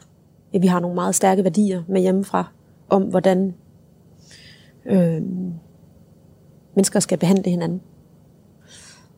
[0.54, 2.44] Ja, Vi har nogle meget stærke værdier med hjemmefra,
[2.88, 3.54] om hvordan
[4.86, 5.22] øh,
[6.74, 7.80] mennesker skal behandle hinanden.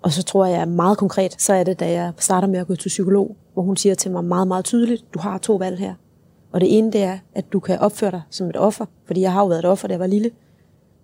[0.03, 2.75] Og så tror jeg meget konkret, så er det, da jeg starter med at gå
[2.75, 5.94] til psykolog, hvor hun siger til mig meget, meget tydeligt, du har to valg her.
[6.53, 9.33] Og det ene, det er, at du kan opføre dig som et offer, fordi jeg
[9.33, 10.31] har jo været et offer, da jeg var lille.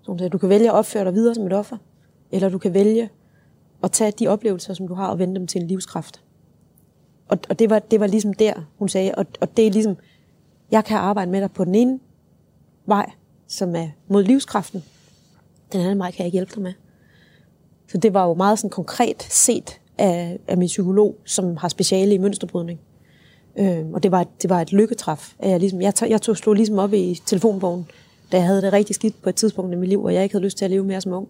[0.03, 1.77] Så hun siger, du kan vælge at opføre dig videre som et offer,
[2.33, 3.11] eller du kan vælge
[3.83, 6.23] at tage de oplevelser, som du har, og vende dem til en livskraft.
[7.29, 9.97] Og, og det, var, det var ligesom der, hun sagde, og, og det er ligesom,
[10.71, 11.99] jeg kan arbejde med dig på den ene
[12.87, 13.11] vej,
[13.49, 14.85] som er mod livskraften.
[15.73, 16.73] Den anden vej kan jeg ikke hjælpe dig med.
[17.93, 22.15] Så det var jo meget sådan konkret set af, af min psykolog, som har speciale
[22.15, 22.81] i mønsterbrydning.
[23.59, 25.33] Øh, og det var, det var et lykketræf.
[25.39, 27.87] At Jeg, ligesom, jeg, tog, jeg tog, stod ligesom op i telefonbogen,
[28.33, 30.33] da jeg havde det rigtig skidt på et tidspunkt i mit liv, og jeg ikke
[30.35, 31.29] havde lyst til at leve mere som ung.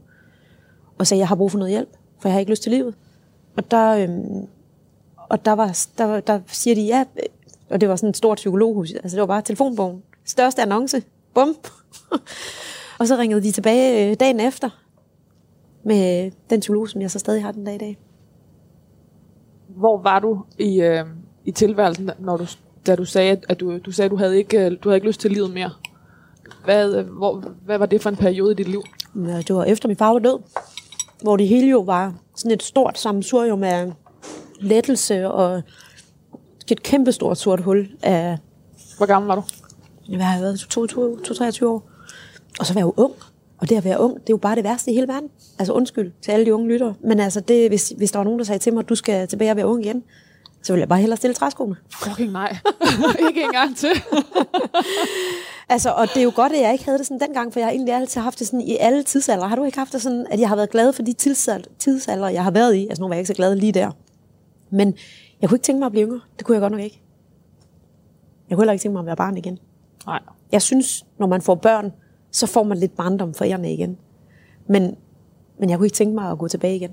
[0.99, 1.89] Og sagde, jeg har brug for noget hjælp,
[2.21, 2.95] for jeg har ikke lyst til livet.
[3.57, 4.47] Og der, øhm,
[5.29, 7.05] og der, var, der, var- der siger de, ja,
[7.71, 10.03] og det var sådan et stort psykologhus, altså det var bare telefonbogen.
[10.25, 11.03] Største annonce.
[11.39, 11.57] Bum.
[12.99, 14.71] og så ringede de tilbage øh, dagen efter
[15.85, 17.99] med den psykolog, som jeg så stadig har den dag i dag.
[19.69, 21.05] Hvor var du i, øh,
[21.45, 22.47] i tilværelsen, når du,
[22.87, 25.07] da du sagde, at du, du sagde, at du havde ikke, øh, du havde ikke
[25.07, 25.71] lyst til livet mere?
[26.65, 28.83] Hvad, øh, hvor, hvad var det for en periode i dit liv?
[29.15, 30.39] Ja, det var efter min far var død,
[31.23, 33.93] hvor det hele jo var sådan et stort sammensurium af
[34.61, 35.63] lettelse og
[36.71, 38.39] et kæmpestort sort hul af,
[38.97, 39.43] Hvor gammel var du?
[40.17, 41.91] Hvad har jeg været, 22-23 år.
[42.61, 43.13] Og så var jeg jo ung.
[43.59, 45.31] Og det at være ung, det er jo bare det værste i hele verden.
[45.59, 46.95] Altså undskyld til alle de unge lyttere.
[47.01, 49.29] Men altså, det, hvis, hvis der var nogen, der sagde til mig, at du skal
[49.29, 50.03] tilbage og være ung igen,
[50.63, 51.77] så ville jeg bare hellere stille træskoene.
[52.03, 52.57] Fucking nej.
[53.29, 53.91] ikke engang til.
[55.71, 57.67] Altså, og det er jo godt, at jeg ikke havde det sådan dengang, for jeg
[57.67, 59.47] har egentlig altid haft det sådan i alle tidsalder.
[59.47, 62.29] Har du ikke haft det sådan, at jeg har været glad for de tidsalder, tidsalder
[62.29, 62.87] jeg har været i?
[62.89, 63.91] Altså, nu var jeg ikke så glad lige der.
[64.71, 64.95] Men
[65.41, 66.21] jeg kunne ikke tænke mig at blive yngre.
[66.39, 67.03] Det kunne jeg godt nok ikke.
[68.51, 69.59] Jeg kunne heller ikke tænke mig at være barn igen.
[70.09, 70.21] Nej.
[70.53, 71.93] Jeg synes, når man får børn,
[72.31, 73.99] så får man lidt barndom for ærerne igen.
[74.69, 74.97] Men,
[75.59, 76.91] men jeg kunne ikke tænke mig at gå tilbage igen.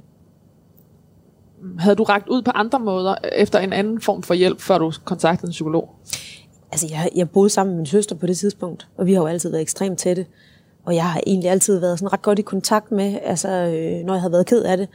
[1.80, 4.92] Havde du ragt ud på andre måder efter en anden form for hjælp, før du
[5.06, 5.96] kontaktede en psykolog?
[6.72, 9.28] Altså, jeg, jeg boede sammen med min søster på det tidspunkt, og vi har jo
[9.28, 10.26] altid været ekstremt tætte.
[10.86, 14.14] Og jeg har egentlig altid været sådan ret godt i kontakt med, altså, øh, når
[14.14, 14.90] jeg har været ked af det.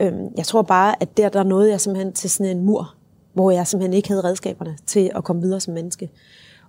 [0.00, 2.94] Øhm, jeg tror bare, at der, der nåede jeg simpelthen til sådan en mur,
[3.32, 6.10] hvor jeg simpelthen ikke havde redskaberne til at komme videre som menneske.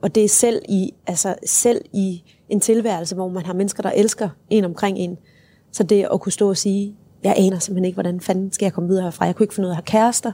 [0.01, 3.91] Og det er selv i, altså, selv i en tilværelse, hvor man har mennesker, der
[3.91, 5.17] elsker en omkring en.
[5.71, 8.73] Så det at kunne stå og sige, jeg aner simpelthen ikke, hvordan fanden skal jeg
[8.73, 9.25] komme videre herfra.
[9.25, 10.31] Jeg kunne ikke finde ud af at have kærester.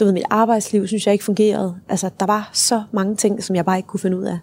[0.00, 1.76] Du ved, mit arbejdsliv synes jeg ikke fungerede.
[1.88, 4.38] Altså, der var så mange ting, som jeg bare ikke kunne finde ud af.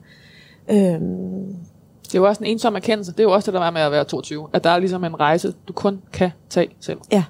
[0.69, 1.55] Øhm,
[2.03, 3.12] Det er jo også en ensom erkendelse.
[3.12, 4.47] Det er jo også det, der er med at være 22.
[4.53, 6.97] At der er ligesom en rejse, du kun kan tage selv.
[7.12, 7.23] Ja.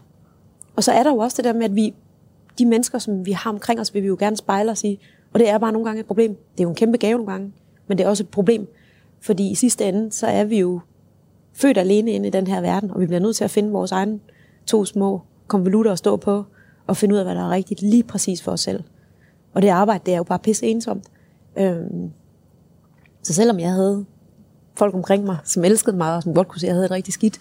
[0.75, 1.93] Og så er der jo også det der med, at vi,
[2.59, 4.99] de mennesker, som vi har omkring os, vil vi jo gerne spejle os i.
[5.37, 6.35] Og det er bare nogle gange et problem.
[6.35, 7.53] Det er jo en kæmpe gave nogle gange,
[7.87, 8.67] men det er også et problem.
[9.21, 10.79] Fordi i sidste ende, så er vi jo
[11.53, 13.91] født alene ind i den her verden, og vi bliver nødt til at finde vores
[13.91, 14.19] egne
[14.65, 16.45] to små konvolutter at stå på,
[16.87, 18.83] og finde ud af, hvad der er rigtigt lige præcis for os selv.
[19.53, 21.05] Og det arbejde, det er jo bare pisse ensomt.
[21.57, 22.11] Øhm,
[23.23, 24.05] så selvom jeg havde
[24.75, 26.91] folk omkring mig, som elskede mig, og som godt kunne se, at jeg havde det
[26.91, 27.39] rigtig skidt,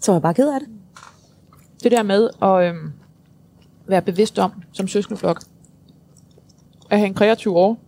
[0.00, 0.68] så var jeg bare ked af det.
[1.82, 2.92] Det der med at øhm,
[3.86, 5.42] være bevidst om, som søskenflok,
[6.90, 7.78] at have en kreativ år,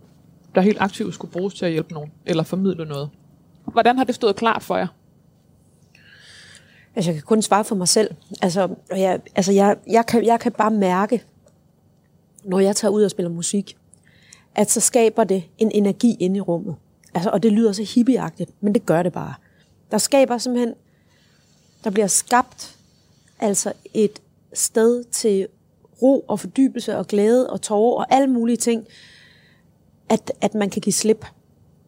[0.55, 3.09] der helt aktivt skulle bruges til at hjælpe nogen, eller formidle noget.
[3.65, 4.87] Hvordan har det stået klart for jer?
[6.95, 8.15] Altså, jeg kan kun svare for mig selv.
[8.41, 11.23] Altså, og jeg, altså jeg, jeg, kan, jeg kan bare mærke,
[12.43, 13.77] når jeg tager ud og spiller musik,
[14.55, 16.75] at så skaber det en energi inde i rummet.
[17.13, 19.33] Altså, og det lyder så hippieagtigt, men det gør det bare.
[19.91, 20.73] Der skaber simpelthen,
[21.83, 22.77] der bliver skabt
[23.39, 24.21] altså et
[24.53, 25.47] sted til
[26.03, 28.87] ro og fordybelse og glæde og tårer og alle mulige ting,
[30.09, 31.25] at, at man kan give slip.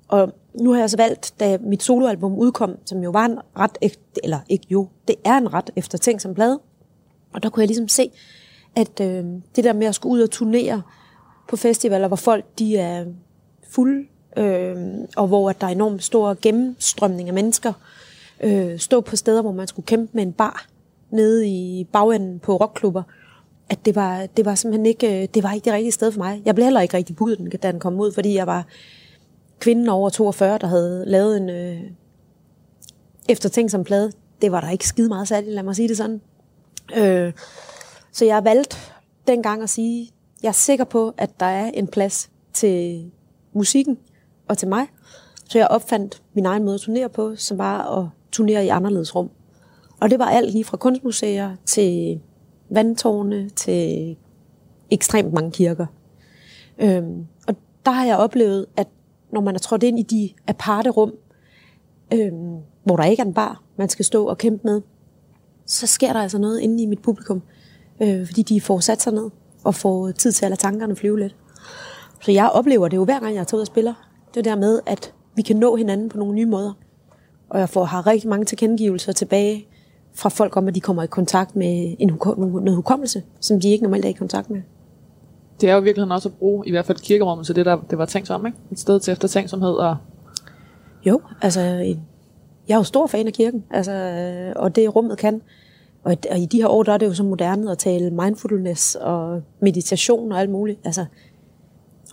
[0.08, 3.78] Og nu har jeg så valgt, da mit soloalbum udkom, som jo var en ret,
[4.23, 6.58] eller ikke jo, det er en ret efter ting som blad.
[7.34, 8.12] Og der kunne jeg ligesom se,
[8.75, 9.25] at øh,
[9.56, 10.82] det der med at skulle ud og turnere
[11.49, 13.06] på festivaler, hvor folk de er
[13.69, 14.75] fulde, øh,
[15.17, 17.73] og hvor at der er enormt stor gennemstrømning af mennesker,
[18.43, 20.67] øh, stå på steder, hvor man skulle kæmpe med en bar
[21.10, 23.04] nede i bagenden på rockklubber,
[23.69, 26.19] at det var, det var simpelthen ikke, øh, det var ikke det rigtige sted for
[26.19, 26.41] mig.
[26.45, 28.65] Jeg blev heller ikke rigtig booket, da den kom ud, fordi jeg var
[29.60, 31.82] kvinden over 42, der havde lavet en øh,
[33.30, 34.12] efter som plade.
[34.41, 36.21] Det var der ikke skide meget særligt, lad mig sige det sådan.
[36.97, 37.34] Øh,
[38.12, 38.78] så jeg valgte
[39.28, 40.12] dengang at sige,
[40.43, 43.06] jeg er sikker på, at der er en plads til
[43.54, 43.97] musikken
[44.47, 44.88] og til mig.
[45.49, 49.15] Så jeg opfandt min egen måde at turnere på, som var at turnere i anderledes
[49.15, 49.30] rum.
[50.01, 52.19] Og det var alt lige fra kunstmuseer til
[52.76, 54.16] vandtårne til
[54.92, 55.86] ekstremt mange kirker.
[56.78, 58.88] Øhm, og der har jeg oplevet, at
[59.32, 61.14] når man er trådt ind i de aparte rum,
[62.14, 64.82] øhm, hvor der ikke er en bar, man skal stå og kæmpe med,
[65.66, 67.42] så sker der altså noget inde i mit publikum,
[68.02, 69.30] øh, fordi de får sat sig ned
[69.64, 71.36] og får tid til at lade tankerne flyve lidt.
[72.22, 73.94] Så jeg oplever det jo hver gang, jeg tager ud og spiller.
[74.34, 76.74] Det der med, at vi kan nå hinanden på nogle nye måder.
[77.50, 79.68] Og jeg får, har rigtig mange tilkendegivelser tilbage
[80.15, 83.84] fra folk om, at de kommer i kontakt med en, noget hukommelse, som de ikke
[83.84, 84.62] normalt er i kontakt med.
[85.62, 87.78] Det er jo i virkeligheden også at bruge, i hvert fald kirkerummet, til det, der
[87.89, 88.58] det var tænkt som, ikke?
[88.71, 89.97] Et sted til eftertænksomhed og...
[91.06, 91.62] Jo, altså,
[92.67, 95.41] jeg er jo stor fan af kirken, altså, og det rummet kan.
[96.04, 98.95] Og, og i de her år, der er det jo så moderne at tale mindfulness
[98.95, 100.80] og meditation og alt muligt.
[100.84, 101.06] Altså,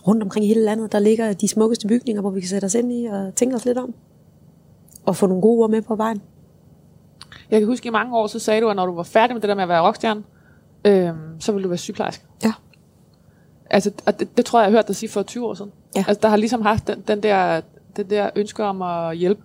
[0.07, 2.75] rundt omkring i hele landet, der ligger de smukkeste bygninger, hvor vi kan sætte os
[2.75, 3.93] ind i og tænke os lidt om.
[5.05, 6.21] Og få nogle gode ord med på vejen.
[7.51, 9.41] Jeg kan huske, i mange år, så sagde du, at når du var færdig med
[9.41, 10.23] det der med at være rockstjerne,
[10.85, 12.23] øh, så ville du være sygeplejerske.
[12.43, 12.53] Ja.
[13.69, 15.71] Altså, og det, det tror jeg, jeg har hørt dig sige for 20 år siden.
[15.95, 16.05] Ja.
[16.07, 17.61] Altså, der har ligesom haft den, den, der,
[17.95, 19.41] den der ønske om at hjælpe.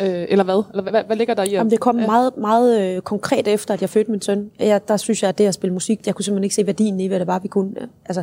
[0.00, 0.62] Øh, eller hvad?
[0.70, 1.50] Eller hvad, hvad ligger der i?
[1.50, 4.50] Jamen, det kom meget, meget øh, konkret efter, at jeg fødte min søn.
[4.58, 7.00] Jeg, der synes jeg, at det at spille musik, jeg kunne simpelthen ikke se værdien
[7.00, 7.74] i, hvad det var, vi kunne.
[8.04, 8.22] Altså,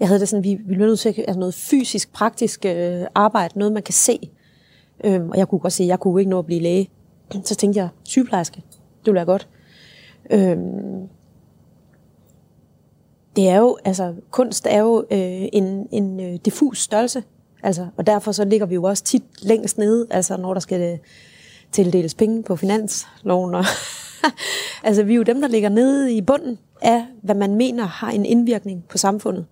[0.00, 3.00] jeg havde det sådan, vi, vi blev nødt til at, altså noget fysisk, praktisk øh,
[3.14, 4.30] arbejde, noget man kan se.
[5.04, 6.90] Øhm, og jeg kunne godt se, at jeg kunne ikke nå at blive læge.
[7.44, 9.48] Så tænkte jeg, sygeplejerske, det ville være godt.
[10.30, 11.08] Øhm,
[13.36, 17.22] det er jo, altså kunst er jo øh, en, en øh, diffus størrelse,
[17.62, 20.92] altså, og derfor så ligger vi jo også tit længst nede, altså når der skal
[20.92, 20.98] øh,
[21.72, 23.54] tildeles penge på finansloven.
[23.54, 23.64] Og
[24.84, 28.10] altså vi er jo dem, der ligger nede i bunden af, hvad man mener har
[28.10, 29.46] en indvirkning på samfundet.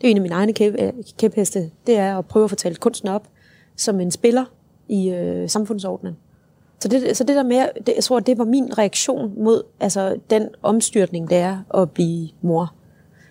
[0.00, 3.08] Det er en af mine egne øh, kæpheste, det er at prøve at fortælle kunsten
[3.08, 3.28] op
[3.76, 4.44] som en spiller
[4.88, 6.16] i øh, samfundsordenen.
[6.80, 10.16] Så det, så det der med, det, jeg tror, det var min reaktion mod altså,
[10.30, 12.74] den omstyrtning, det er at blive mor.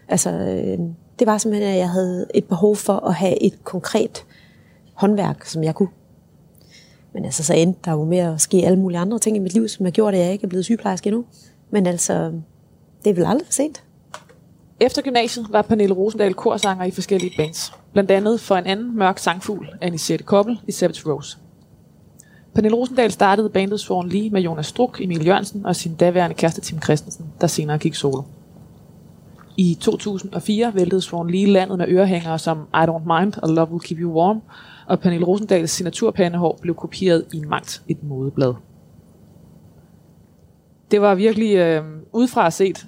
[0.07, 0.77] Altså, øh,
[1.19, 4.25] det var simpelthen, at jeg havde et behov for at have et konkret
[4.93, 5.89] håndværk, som jeg kunne.
[7.13, 9.53] Men altså, så endte der jo med at ske alle mulige andre ting i mit
[9.53, 11.25] liv, som har gjort, at jeg ikke er blevet sygeplejerske endnu.
[11.69, 12.31] Men altså,
[13.03, 13.83] det er vel aldrig for sent.
[14.79, 17.73] Efter gymnasiet var Pernille Rosendal korsanger i forskellige bands.
[17.93, 21.37] Blandt andet for en anden mørk sangfugl, Anisette Koppel i Savage Rose.
[22.55, 26.61] Pernille Rosendal startede bandet Sworn lige med Jonas Struk, Emil Jørgensen og sin daværende kæreste
[26.61, 28.21] Tim Christensen, der senere gik solo.
[29.57, 33.81] I 2004 væltede Sworn lige landet med ørehængere som I Don't Mind og Love Will
[33.81, 34.41] Keep You Warm,
[34.87, 38.53] og Pernille Rosendals signaturpandehår blev kopieret i mangt et modeblad.
[40.91, 42.87] Det var virkelig øh, udefra set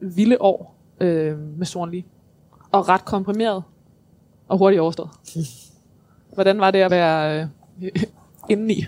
[0.00, 2.06] vilde år øh, med Sworn lige.
[2.72, 3.62] Og ret komprimeret
[4.48, 5.10] og hurtigt overstået.
[6.34, 7.48] Hvordan var det at være
[7.82, 7.90] øh,
[8.48, 8.84] indeni?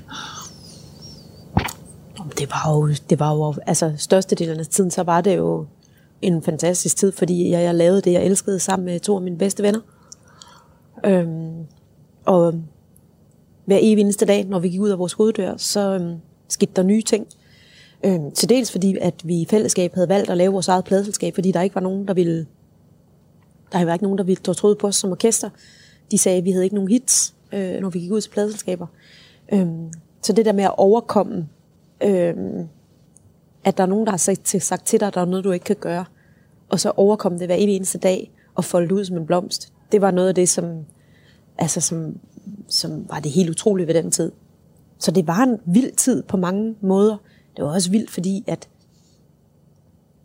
[2.39, 5.67] Det var jo, det var jo altså størstedelen af tiden, så var det jo
[6.23, 9.39] en fantastisk tid, fordi jeg, jeg lavede det, jeg elskede sammen med to af mine
[9.39, 9.81] bedste venner.
[11.05, 11.67] Øhm,
[12.25, 12.63] og øhm,
[13.65, 16.17] hver evig eneste dag, når vi gik ud af vores hoveddør, så øhm,
[16.49, 17.27] skete der nye ting.
[18.05, 21.35] Øhm, til dels fordi, at vi i fællesskab havde valgt at lave vores eget pladeselskab,
[21.35, 22.47] fordi der ikke var nogen, der ville
[23.73, 25.51] der var ikke nogen, der ville troede på os som orkester.
[26.11, 28.87] De sagde, at vi havde ikke nogen hits, øh, når vi gik ud til pladeselskaber.
[29.53, 29.93] Øhm,
[30.23, 31.49] så det der med at overkomme,
[32.03, 32.69] øhm,
[33.65, 35.45] at der er nogen, der har sagt til, sagt til dig, at der er noget,
[35.45, 36.05] du ikke kan gøre,
[36.69, 40.11] og så overkomme det hver eneste dag og folde ud som en blomst, det var
[40.11, 40.85] noget af det, som,
[41.59, 42.19] altså, som,
[42.69, 44.33] som var det helt utrolige ved den tid.
[44.99, 47.17] Så det var en vild tid på mange måder.
[47.57, 48.69] Det var også vildt, fordi at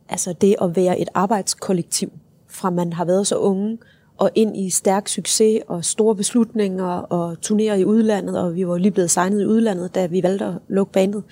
[0.10, 2.12] altså det at være et arbejdskollektiv,
[2.48, 3.78] fra man har været så unge,
[4.18, 8.78] og ind i stærk succes og store beslutninger og turnere i udlandet, og vi var
[8.78, 11.24] lige blevet signet i udlandet, da vi valgte at lukke bandet.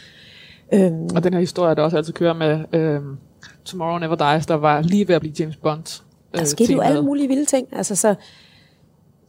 [0.73, 3.17] Øhm, og den her historie, der også altid kører med øhm,
[3.65, 6.01] Tomorrow Never Dies, der var lige ved at blive James Bond.
[6.34, 7.67] Øh, der skete jo alle mulige vilde ting.
[7.71, 8.15] Altså, så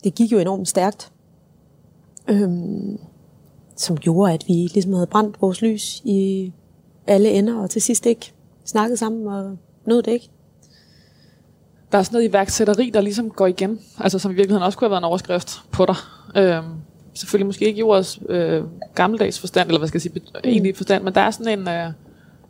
[0.04, 1.12] det gik jo enormt stærkt.
[2.28, 2.98] Øhm,
[3.76, 6.52] som gjorde, at vi ligesom havde brændt vores lys i
[7.06, 8.32] alle ender, og til sidst ikke
[8.64, 10.30] snakket sammen og nåede det ikke.
[11.92, 14.86] Der er sådan noget iværksætteri, der ligesom går igen, altså som i virkeligheden også kunne
[14.86, 15.96] have været en overskrift på dig.
[16.36, 16.64] Øhm,
[17.14, 18.64] selvfølgelig måske ikke i ordets øh,
[18.94, 20.40] gammeldags forstand, eller hvad skal jeg sige, mm.
[20.44, 21.92] egentlig forstand, men der er sådan en øh,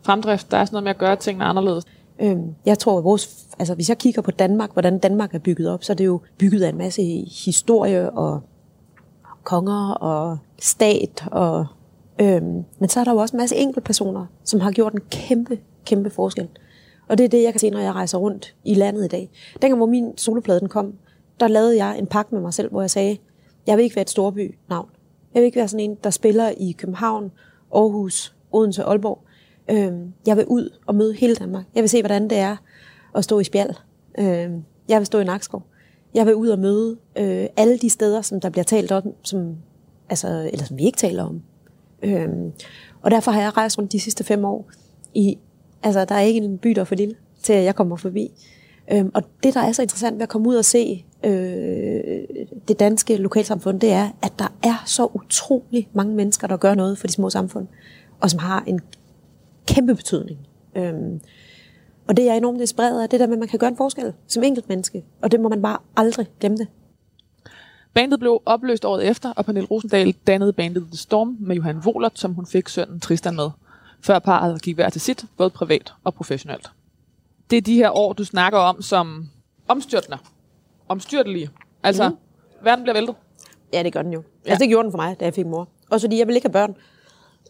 [0.03, 1.85] fremdrift, der er sådan noget med at gøre tingene anderledes.
[2.21, 5.71] Øhm, jeg tror, at vores, altså hvis jeg kigger på Danmark, hvordan Danmark er bygget
[5.71, 7.03] op, så er det jo bygget af en masse
[7.45, 8.41] historie og
[9.45, 11.25] konger og stat.
[11.27, 11.67] Og,
[12.21, 15.59] øhm, men så er der jo også en masse enkeltpersoner, som har gjort en kæmpe,
[15.87, 16.49] kæmpe forskel.
[17.13, 19.31] Og det er det, jeg kan se, når jeg rejser rundt i landet i dag.
[19.63, 20.95] Dengang, hvor min soloplade den kom,
[21.41, 23.19] der lavede jeg en pakke med mig selv, hvor jeg sagde,
[23.67, 24.89] jeg vil ikke være et storby navn.
[25.35, 27.31] Jeg vil ikke være sådan en, der spiller i København,
[27.75, 29.19] Aarhus, Odense, Aalborg.
[29.71, 31.65] Øhm, jeg vil ud og møde hele Danmark.
[31.75, 32.57] Jeg vil se, hvordan det er
[33.15, 33.75] at stå i spjald.
[34.19, 35.63] Øhm, jeg vil stå i Nakskov.
[36.15, 39.57] Jeg vil ud og møde øh, alle de steder, som der bliver talt om, som,
[40.09, 41.43] altså, eller som vi ikke taler om.
[42.03, 42.53] Øhm,
[43.03, 44.71] og derfor har jeg rejst rundt de sidste fem år.
[45.15, 45.39] I,
[45.83, 48.31] altså, der er ikke en by, der er for lille, til at jeg kommer forbi.
[48.93, 52.21] Øhm, og det, der er så interessant ved at komme ud og se øh,
[52.69, 56.99] det danske lokalsamfund, det er, at der er så utrolig mange mennesker, der gør noget
[56.99, 57.67] for de små samfund,
[58.21, 58.81] og som har en
[59.67, 60.39] kæmpe betydning.
[60.77, 61.21] Øhm,
[62.09, 63.77] og det er jeg enormt inspireret af, det der med, at man kan gøre en
[63.77, 66.67] forskel som enkelt menneske, og det må man bare aldrig glemme det.
[67.95, 72.19] Bandet blev opløst året efter, og Pernille Rosendal dannede bandet The Storm med Johan Wohlert,
[72.19, 73.51] som hun fik sønnen Tristan med,
[74.05, 76.71] før parret gik hver til sit, både privat og professionelt.
[77.51, 79.29] Det er de her år, du snakker om som
[79.69, 80.19] omstyrtende,
[80.89, 81.51] omstyrtelige.
[81.83, 82.17] Altså, mm.
[82.63, 83.15] verden bliver væltet.
[83.73, 84.23] Ja, det gør den jo.
[84.47, 84.51] Ja.
[84.51, 85.69] Altså, det gjorde den for mig, da jeg fik mor.
[85.91, 86.77] Også fordi jeg ville ikke have børn.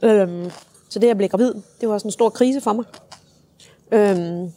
[0.03, 0.50] Øhm,
[0.88, 2.84] så det, at jeg blev gravid, det var også en stor krise for mig.
[3.92, 4.53] Øhm,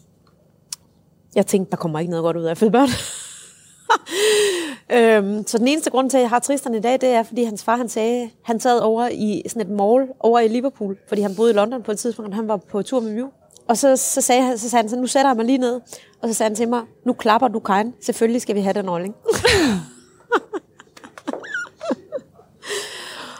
[1.35, 2.89] jeg tænkte, der kommer ikke noget godt ud af at føde børn.
[4.91, 7.43] øhm, så den eneste grund til, at jeg har Tristan i dag, det er, fordi
[7.43, 11.21] hans far, han sagde, han sad over i sådan et mall over i Liverpool, fordi
[11.21, 13.27] han boede i London på et tidspunkt, og han var på tur med Mew.
[13.67, 15.81] Og så, så, sagde han, så sagde han, så nu sætter jeg mig lige ned,
[16.21, 18.89] og så sagde han til mig, nu klapper du Kajen, selvfølgelig skal vi have den
[18.89, 19.15] rolling.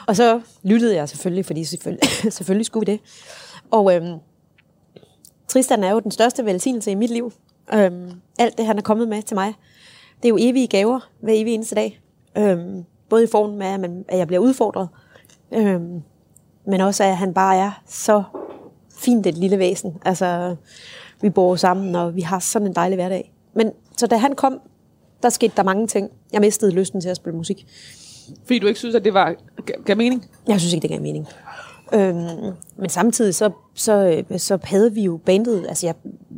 [0.08, 3.00] og så lyttede jeg selvfølgelig, fordi selvfølgelig, selvfølgelig skulle vi det.
[3.72, 4.20] Og øhm,
[5.48, 7.32] Tristan er jo den største velsignelse i mit liv.
[7.74, 9.54] Øhm, alt det, han er kommet med til mig,
[10.18, 12.02] det er jo evige gaver hver evig eneste dag.
[12.38, 14.88] Øhm, både i form af, at, man, at jeg bliver udfordret,
[15.52, 16.02] øhm,
[16.68, 18.24] men også at han bare er så
[18.98, 19.98] fint et lille væsen.
[20.06, 20.56] Altså,
[21.22, 23.34] vi bor sammen, og vi har sådan en dejlig hverdag.
[23.54, 24.60] Men så da han kom,
[25.24, 26.12] der skete der mange ting.
[26.34, 27.68] Jeg mistede lysten til at spille musik.
[28.46, 29.36] Fordi du ikke synes, at det var,
[29.86, 30.26] gav mening?
[30.48, 31.28] Jeg synes ikke, det gav mening.
[31.94, 35.96] Øhm, men samtidig så, så, så havde vi jo bandet, altså jeg,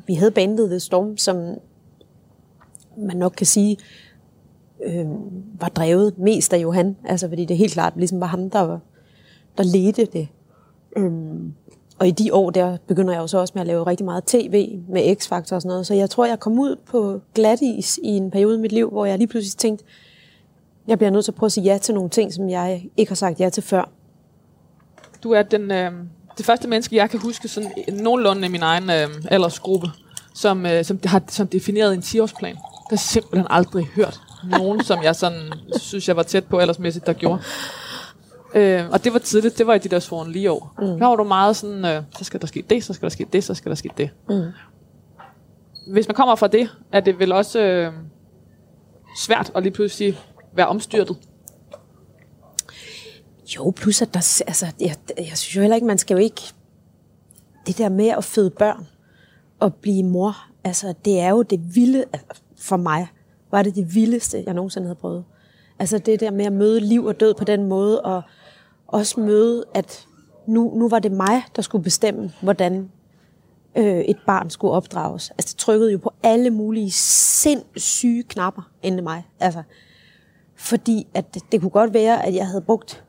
[0.07, 1.57] vi havde bandet The Storm, som
[2.97, 3.77] man nok kan sige,
[4.85, 5.05] øh,
[5.59, 6.95] var drevet mest af Johan.
[7.05, 8.79] Altså fordi det helt klart ligesom var ham, der,
[9.57, 10.27] der ledte det.
[10.97, 11.53] Øhm,
[11.99, 14.23] og i de år der begynder jeg jo så også med at lave rigtig meget
[14.23, 15.87] tv med X-Factor og sådan noget.
[15.87, 19.05] Så jeg tror, jeg kom ud på glatis i en periode i mit liv, hvor
[19.05, 19.85] jeg lige pludselig tænkte,
[20.87, 23.09] jeg bliver nødt til at prøve at sige ja til nogle ting, som jeg ikke
[23.09, 23.89] har sagt ja til før.
[25.23, 25.91] Du er den, øh,
[26.37, 29.87] det første menneske, jeg kan huske sådan nogenlunde i min egen øh, aldersgruppe,
[30.35, 32.57] som, øh, som har som defineret en 10-årsplan.
[32.89, 37.05] Det har simpelthen aldrig hørt nogen, som jeg sådan, synes, jeg var tæt på aldersmæssigt,
[37.05, 37.41] der gjorde.
[38.55, 40.73] Øh, og det var tidligt, det var i de der svoren lige år.
[40.79, 40.85] Mm.
[40.85, 43.27] Der var du meget sådan, øh, så skal der ske det, så skal der ske
[43.33, 44.09] det, så skal der ske det.
[44.29, 44.43] Mm.
[45.91, 47.93] Hvis man kommer fra det, er det vel også øh,
[49.17, 50.19] svært at lige pludselig
[50.53, 51.17] være omstyrtet.
[53.55, 56.41] Jo, plus at der, altså, jeg, jeg synes jo heller ikke, man skal jo ikke,
[57.67, 58.87] det der med at føde børn
[59.59, 63.07] og blive mor, altså det er jo det vilde, altså, for mig
[63.51, 65.23] var det det vildeste, jeg nogensinde havde prøvet.
[65.79, 68.21] Altså det der med at møde liv og død på den måde, og
[68.87, 70.07] også møde, at
[70.47, 72.91] nu, nu var det mig, der skulle bestemme, hvordan
[73.75, 75.29] øh, et barn skulle opdrages.
[75.29, 79.27] Altså det trykkede jo på alle mulige sindssyge knapper inde i mig.
[79.39, 79.63] Altså,
[80.55, 83.03] fordi at det, det kunne godt være, at jeg havde brugt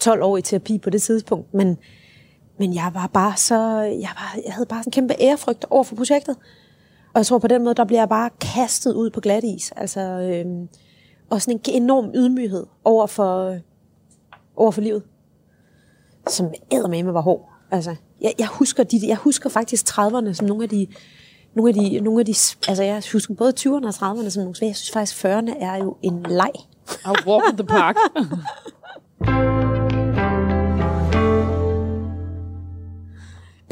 [0.00, 1.78] 12 år i terapi på det tidspunkt, men,
[2.58, 5.84] men jeg var bare så, jeg, var, jeg havde bare sådan en kæmpe ærefrygt over
[5.84, 6.36] for projektet.
[7.14, 9.72] Og jeg tror på den måde, der bliver jeg bare kastet ud på glat is.
[9.76, 10.68] Altså, øhm,
[11.30, 13.56] og sådan en enorm ydmyghed over for,
[14.56, 15.02] over for livet.
[16.28, 16.46] Som
[16.88, 17.48] med var hård.
[17.70, 20.86] Altså, jeg, jeg, husker de, jeg husker faktisk 30'erne som nogle af de,
[21.54, 22.34] nogle af de, nogle af de,
[22.68, 24.68] altså jeg husker både 20'erne og 30'erne som nogle svære.
[24.68, 26.52] Jeg synes faktisk, 40'erne er jo en leg.
[27.04, 27.96] A walk in the park.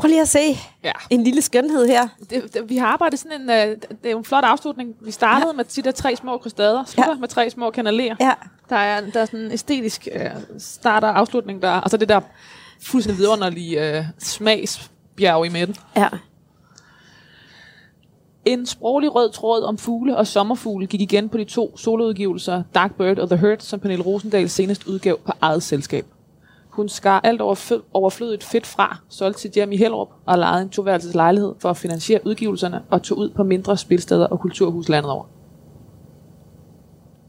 [0.00, 0.92] Prøv lige at se Ja.
[1.10, 2.08] en lille skønhed her.
[2.30, 4.94] Det, det, vi har arbejdet sådan en, øh, det er en flot afslutning.
[5.00, 5.56] Vi startede ja.
[5.56, 7.18] med de der tre små krystader, slutter ja.
[7.18, 8.16] Med tre små kanaler.
[8.20, 8.32] Ja.
[8.68, 12.08] Der er, der er sådan en æstetisk øh, start og afslutning, der, og så det
[12.08, 12.20] der
[12.82, 15.76] fuldstændig vidunderlige øh, smagsbjerg i midten.
[15.96, 16.08] Ja.
[18.44, 22.94] En sproglig rød tråd om fugle og sommerfugle gik igen på de to soloudgivelser Dark
[22.94, 26.06] Bird og The Hurt, som Pernille Rosendal senest udgav på eget selskab.
[26.80, 30.68] Hun skar alt over overflødigt fedt fra, solgte sit hjem i Hellerup og lejede en
[30.68, 35.12] toværelses lejlighed for at finansiere udgivelserne og tog ud på mindre spilsteder og kulturhus landet
[35.12, 35.24] over.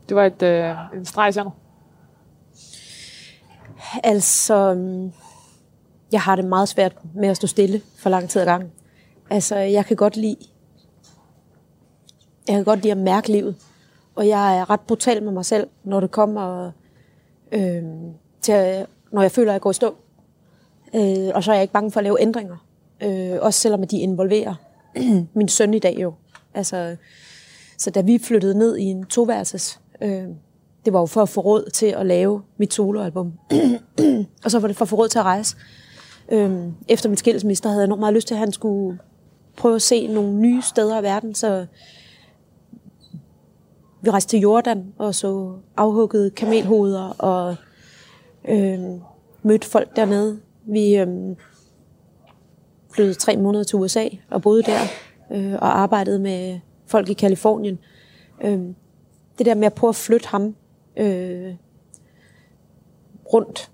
[0.10, 1.52] Det var et, øh, en streg Sander.
[4.04, 4.78] Altså,
[6.12, 8.72] jeg har det meget svært med at stå stille for lang tid ad gangen.
[9.30, 10.38] Altså, jeg kan godt lide,
[12.48, 13.56] jeg kan godt lide at mærke livet.
[14.16, 16.72] Og jeg er ret brutal med mig selv, når det kommer
[17.52, 17.84] øh,
[18.42, 19.96] til, at- når jeg føler, at jeg går i stå.
[20.96, 22.66] Øh, og så er jeg ikke bange for at lave ændringer.
[23.04, 24.56] Øh, også selvom de involverer
[25.38, 26.14] min søn i dag jo.
[26.54, 26.96] Altså,
[27.78, 30.24] så da vi flyttede ned i en toværelses, øh,
[30.86, 33.34] det var jo for at få råd til at lave mit soloalbum.
[34.44, 35.56] og så var det for at få råd til at rejse.
[36.32, 39.00] Øh, efter min skilsmisse, der havde jeg enormt meget lyst til, at han skulle
[39.58, 41.66] prøve at se nogle nye steder i verden, så
[44.02, 47.56] vi rejste til Jordan og så afhuggede kamelhoveder og
[48.48, 49.02] øhm,
[49.44, 50.40] mødte folk dernede.
[50.64, 51.08] Vi øh,
[52.94, 54.80] flyttede tre måneder til USA og boede der
[55.32, 57.80] øh, og arbejdede med folk i Kalifornien.
[58.44, 58.60] Øh,
[59.38, 60.56] det der med at prøve at flytte ham
[60.98, 61.54] øh,
[63.34, 63.72] rundt,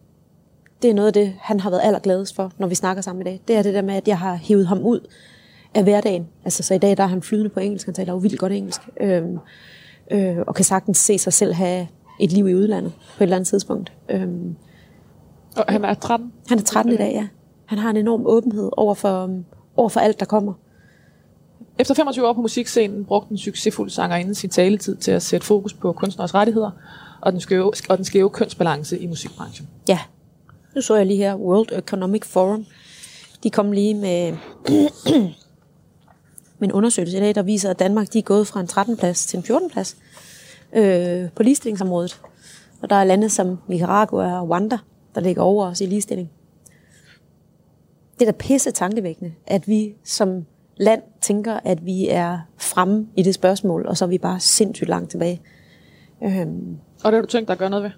[0.81, 3.29] det er noget af det, han har været allergladest for, når vi snakker sammen i
[3.29, 3.41] dag.
[3.47, 4.99] Det er det der med, at jeg har hivet ham ud
[5.73, 6.27] af hverdagen.
[6.43, 8.51] Altså, så i dag der er han flydende på engelsk, han taler jo vildt godt
[8.51, 9.23] engelsk, øh,
[10.11, 11.87] øh, og kan sagtens se sig selv have
[12.19, 13.91] et liv i udlandet på et eller andet tidspunkt.
[14.09, 14.55] Øhm,
[15.57, 16.33] Og han er 13.
[16.47, 17.27] han er 13 i dag, ja.
[17.65, 19.45] Han har en enorm åbenhed over for, um,
[19.75, 20.53] over for alt, der kommer.
[21.79, 25.73] Efter 25 år på musikscenen brugte den succesfulde sangerinde sin taletid til at sætte fokus
[25.73, 26.71] på kunstners rettigheder
[27.21, 29.67] og den skæve, og den skæve kønsbalance i musikbranchen.
[29.87, 29.99] Ja.
[30.75, 32.65] Nu så jeg lige her World Economic Forum.
[33.43, 34.31] De kom lige med,
[36.59, 38.97] med en undersøgelse i dag, der viser, at Danmark de er gået fra en 13.
[38.97, 39.71] plads til en 14.
[40.73, 42.21] øh, på ligestillingsområdet.
[42.81, 44.77] Og der er lande som Nicaragua og Rwanda,
[45.15, 46.31] der ligger over os i ligestilling.
[48.19, 50.45] Det er da pisse tankevækkende, at vi som
[50.77, 54.89] land tænker, at vi er fremme i det spørgsmål, og så er vi bare sindssygt
[54.89, 55.41] langt tilbage.
[56.23, 57.91] Øhm, Og det har du tænkt dig at gøre noget ved?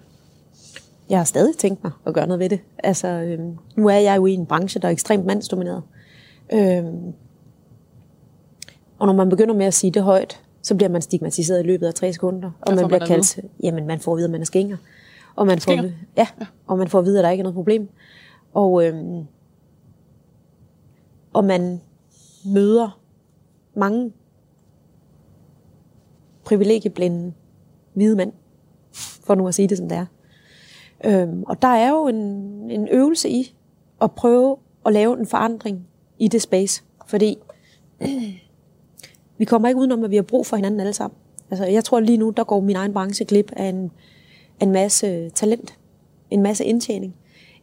[1.10, 2.60] jeg har stadig tænkt mig at gøre noget ved det.
[2.78, 5.82] Altså, øhm, nu er jeg jo i en branche, der er ekstremt mandsdomineret.
[6.52, 7.12] Øhm,
[8.98, 11.86] og når man begynder med at sige det højt, så bliver man stigmatiseret i løbet
[11.86, 12.50] af tre sekunder.
[12.60, 14.76] Og man får bliver man kaldt, jamen man får at vide, at man er skænger.
[15.36, 15.84] Og man får, Skænger?
[15.84, 16.26] at vide- ja,
[16.66, 17.88] og man får at vide, at der ikke er noget problem.
[18.54, 19.24] Og, øhm,
[21.32, 21.80] og man
[22.44, 23.00] møder
[23.74, 24.12] mange
[26.44, 27.32] privilegieblinde
[27.94, 28.32] hvide mænd,
[29.26, 30.06] for nu at sige det som det er.
[31.04, 32.16] Øhm, og der er jo en,
[32.70, 33.54] en øvelse i
[34.02, 34.56] at prøve
[34.86, 35.86] at lave en forandring
[36.18, 37.36] i det space, fordi
[39.40, 41.18] vi kommer ikke udenom, at vi har brug for hinanden alle sammen.
[41.50, 43.90] Altså, jeg tror lige nu, der går min egen branche glip af en,
[44.60, 45.78] en masse øh, talent,
[46.30, 47.14] en masse indtjening,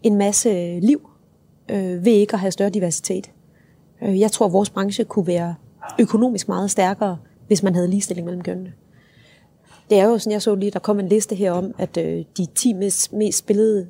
[0.03, 1.09] en masse øh, liv
[1.69, 3.31] øh, ved ikke at have større diversitet.
[4.01, 5.55] Øh, jeg tror, at vores branche kunne være
[5.99, 7.17] økonomisk meget stærkere,
[7.47, 8.73] hvis man havde ligestilling mellem kønnene.
[9.89, 12.25] Det er jo sådan, jeg så lige, der kom en liste her om, at øh,
[12.37, 13.87] de 10 mest, mest spillede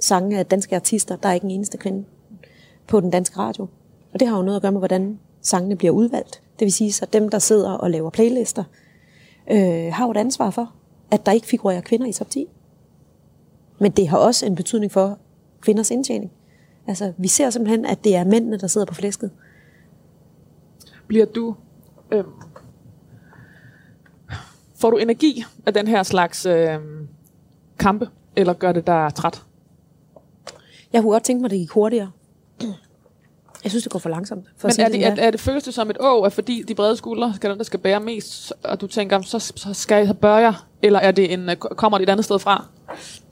[0.00, 2.04] sange af danske artister, der er ikke en eneste kvinde
[2.86, 3.66] på den danske radio.
[4.12, 6.41] Og det har jo noget at gøre med, hvordan sangene bliver udvalgt.
[6.58, 8.64] Det vil sige, at dem, der sidder og laver playlister,
[9.50, 10.72] øh, har jo et ansvar for,
[11.10, 12.46] at der ikke figurerer kvinder i top 10.
[13.78, 15.18] Men det har også en betydning for
[15.60, 16.32] kvinders indtjening.
[16.86, 19.30] Altså, vi ser simpelthen, at det er mændene, der sidder på flæsket.
[21.06, 21.54] Bliver du...
[22.12, 22.24] Øh,
[24.76, 26.78] får du energi af den her slags øh,
[27.78, 29.42] kampe, eller gør det dig træt?
[30.92, 32.10] Jeg kunne godt tænke mig, at det gik hurtigere.
[33.64, 34.46] Jeg synes, det går for langsomt.
[34.56, 36.74] For Men er det, er, er det føles det som et å, at fordi de
[36.74, 40.06] brede skuldre skal den, der skal bære mest, og du tænker, så, så skal jeg,
[40.06, 42.66] så bør jeg, eller er det en, øh, kommer det et andet sted fra?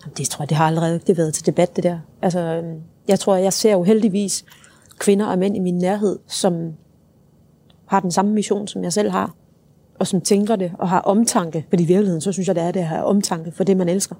[0.02, 1.98] Jamen, Det tror jeg, det har allerede det været til debat, det der.
[2.22, 4.44] Altså, øhm, jeg tror, jeg ser jo heldigvis
[4.98, 6.72] kvinder og mænd i min nærhed, som
[7.86, 9.34] har den samme mission, som jeg selv har,
[9.98, 12.70] og som tænker det, og har omtanke, fordi i virkeligheden, så synes jeg, det er
[12.70, 14.14] det at have omtanke for det, man elsker.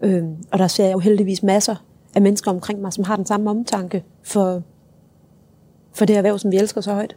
[0.00, 1.76] Øhm, og der ser jeg jo heldigvis masser
[2.14, 4.62] af mennesker omkring mig, som har den samme omtanke for,
[5.98, 7.16] for det erhverv, som vi elsker så højt.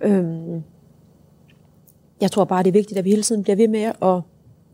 [0.00, 0.62] Øhm,
[2.20, 4.22] jeg tror bare, det er vigtigt, at vi hele tiden bliver ved med at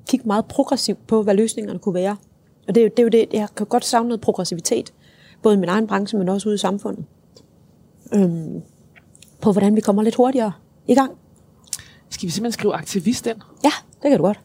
[0.08, 2.16] kigge meget progressivt på, hvad løsningerne kunne være.
[2.68, 4.92] Og det er jo det, er jo det jeg kan godt savne noget progressivitet,
[5.42, 7.04] både i min egen branche, men også ude i samfundet.
[8.14, 8.62] Øhm,
[9.40, 10.52] på hvordan vi kommer lidt hurtigere
[10.86, 11.12] i gang.
[12.10, 13.36] Skal vi simpelthen skrive aktivist ind?
[13.64, 14.40] Ja, det kan du godt.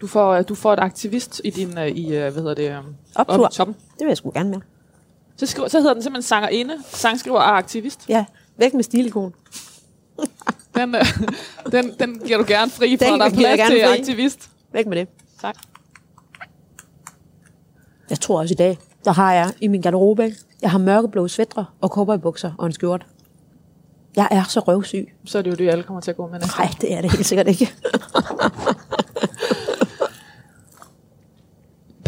[0.00, 2.76] Du får, du får et aktivist i din, uh, i, uh, hvad hedder det,
[3.14, 3.44] Optur.
[3.44, 3.74] op i toppen.
[3.74, 4.60] Det vil jeg sgu gerne med.
[5.40, 8.08] Så, skriver, så hedder den simpelthen sangerinde, sangskriver og aktivist.
[8.08, 8.24] Ja,
[8.56, 9.34] væk med stilikon.
[10.74, 11.00] Den, uh,
[11.72, 13.98] den, den giver du gerne fri for, Den der er plads gerne til fri.
[13.98, 14.50] aktivist.
[14.72, 15.08] Væk med det.
[15.40, 15.56] Tak.
[18.10, 21.66] Jeg tror også i dag, der har jeg i min garderobe, jeg har mørkeblå svætre
[21.80, 23.06] og cowboybukser og en skjort.
[24.16, 25.08] Jeg er så røvsyg.
[25.24, 27.00] Så er det jo det, alle kommer til at gå med næste Nej, det er
[27.00, 27.74] det helt sikkert ikke.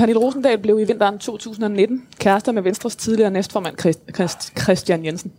[0.03, 5.33] Pernille Rosendal blev i vinteren 2019 kærester med Venstres tidligere næstformand Christ, Christ, Christian Jensen.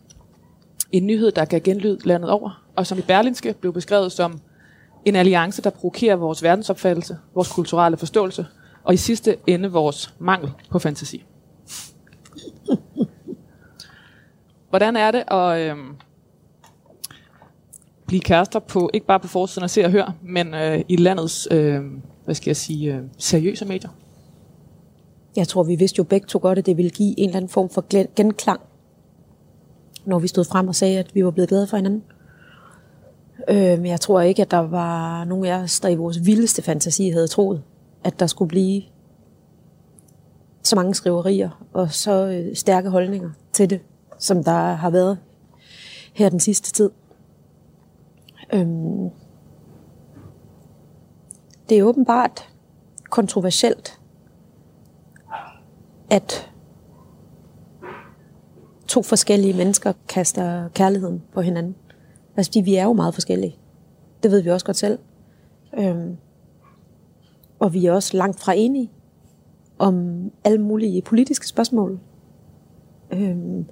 [0.91, 4.39] En nyhed, der gav genlyd landet over, og som i Berlinske blev beskrevet som
[5.05, 8.45] en alliance, der provokerer vores verdensopfattelse, vores kulturelle forståelse,
[8.83, 11.25] og i sidste ende vores mangel på fantasi.
[14.69, 15.77] Hvordan er det at øh,
[18.07, 21.47] blive kærester på, ikke bare på forsiden og Se og høre, men øh, i landets,
[21.51, 21.81] øh,
[22.25, 23.89] hvad skal jeg sige, øh, seriøse medier?
[25.35, 27.49] Jeg tror, vi vidste jo begge to godt, at det ville give en eller anden
[27.49, 28.61] form for genklang,
[30.05, 32.03] når vi stod frem og sagde, at vi var blevet glade for hinanden.
[33.49, 36.61] Øh, men jeg tror ikke, at der var nogen af os, der i vores vildeste
[36.61, 37.63] fantasi havde troet,
[38.03, 38.83] at der skulle blive
[40.63, 43.81] så mange skriverier og så øh, stærke holdninger til det,
[44.19, 45.17] som der har været
[46.13, 46.89] her den sidste tid.
[48.53, 49.09] Øhm,
[51.69, 52.49] det er åbenbart
[53.09, 53.99] kontroversielt,
[56.13, 56.51] at
[58.87, 61.75] to forskellige mennesker kaster kærligheden på hinanden.
[62.37, 63.55] Altså, fordi vi er jo meget forskellige.
[64.23, 64.99] Det ved vi også godt selv.
[65.77, 66.17] Øhm,
[67.59, 68.91] og vi er også langt fra enige
[69.79, 71.99] om alle mulige politiske spørgsmål.
[73.13, 73.65] Øhm,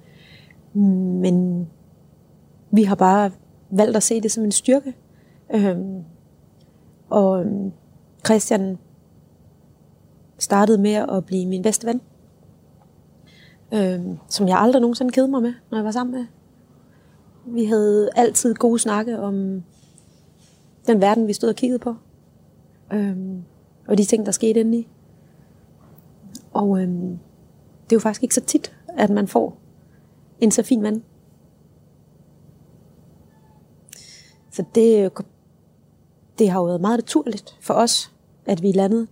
[1.22, 1.66] men
[2.70, 3.30] vi har bare
[3.70, 4.94] valgt at se det som en styrke.
[5.54, 6.04] Øhm,
[7.10, 7.72] og øhm,
[8.26, 8.78] Christian
[10.38, 12.00] startede med at blive min bedste ven.
[13.74, 16.26] Øhm, som jeg aldrig nogensinde kedede mig med, når jeg var sammen med.
[17.46, 19.62] Vi havde altid gode snakke om
[20.86, 21.94] den verden, vi stod og kiggede på.
[22.92, 23.16] Øh,
[23.88, 24.88] og de ting, der skete indeni.
[26.52, 29.58] Og øh, det er jo faktisk ikke så tit, at man får
[30.40, 31.02] en så fin mand.
[34.50, 35.10] Så det, øh,
[36.38, 38.12] det har jo været meget naturligt for os,
[38.46, 39.08] at vi er landet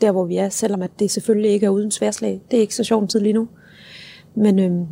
[0.00, 2.42] der, hvor vi er, selvom at det selvfølgelig ikke er uden sværslag.
[2.50, 3.48] Det er ikke så sjovt tid lige nu.
[4.34, 4.86] Men, øhm,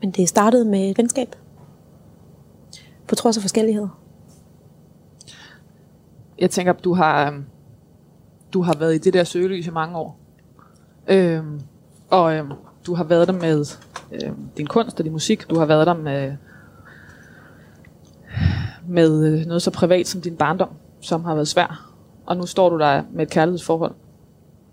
[0.00, 1.36] men det startede med et venskab.
[3.08, 4.00] På trods af forskelligheder.
[6.38, 7.44] Jeg tænker, du har, øhm,
[8.52, 10.18] du har været i det der søgelys i mange år.
[11.08, 11.60] Øhm,
[12.10, 12.52] og øhm,
[12.86, 13.76] du har været der med
[14.12, 15.50] øhm, din kunst og din musik.
[15.50, 16.36] Du har været der med,
[18.88, 21.90] med øh, noget så privat som din barndom, som har været svær.
[22.26, 23.94] Og nu står du der med et kærlighedsforhold.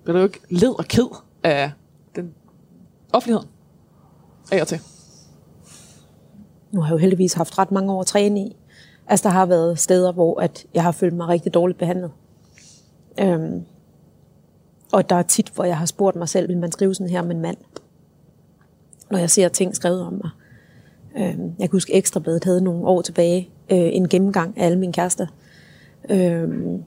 [0.04, 1.08] Bliver du ikke led og ked
[1.44, 1.72] af
[3.14, 3.50] offentligheden
[4.52, 4.80] af og til?
[6.72, 8.56] Nu har jeg jo heldigvis haft ret mange år at træne i.
[9.08, 12.12] Altså, der har været steder, hvor at jeg har følt mig rigtig dårligt behandlet.
[13.20, 13.66] Øhm,
[14.92, 17.20] og der er tit, hvor jeg har spurgt mig selv, vil man skrive sådan her
[17.20, 17.58] om en mand?
[19.12, 20.30] Når jeg ser ting skrevet om mig.
[21.18, 24.94] Øhm, jeg kan huske, Ekstrabladet havde nogle år tilbage øh, en gennemgang af alle mine
[24.94, 25.28] kærester.
[26.10, 26.84] Øhm,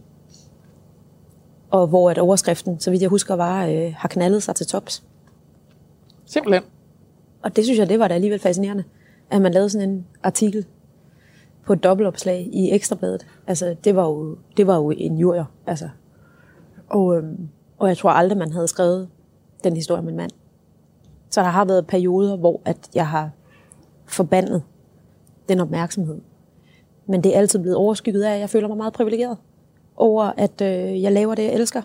[1.71, 5.03] og hvor at overskriften, så vidt jeg husker, var, øh, har knaldet sig til tops.
[6.35, 6.63] Simpelthen.
[7.43, 8.85] Og det synes jeg, det var da alligevel fascinerende,
[9.31, 10.67] at man lavede sådan en artikel
[11.67, 13.27] på et dobbeltopslag i Ekstrabladet.
[13.47, 15.89] Altså, det var jo, det var jo en jurier, altså.
[16.89, 19.09] Og, øhm, og jeg tror aldrig, man havde skrevet
[19.65, 20.31] den historie om min mand.
[21.31, 23.31] Så der har været perioder, hvor at jeg har
[24.07, 24.63] forbandet
[25.49, 26.21] den opmærksomhed.
[27.07, 29.37] Men det er altid blevet overskygget af, at jeg føler mig meget privilegeret
[29.97, 31.83] over, at øh, jeg laver det, jeg elsker.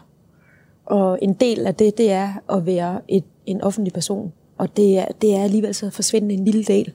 [0.86, 4.34] Og en del af det, det er at være et, en offentlig person.
[4.60, 6.94] Og det er, det er alligevel så forsvindende en lille del,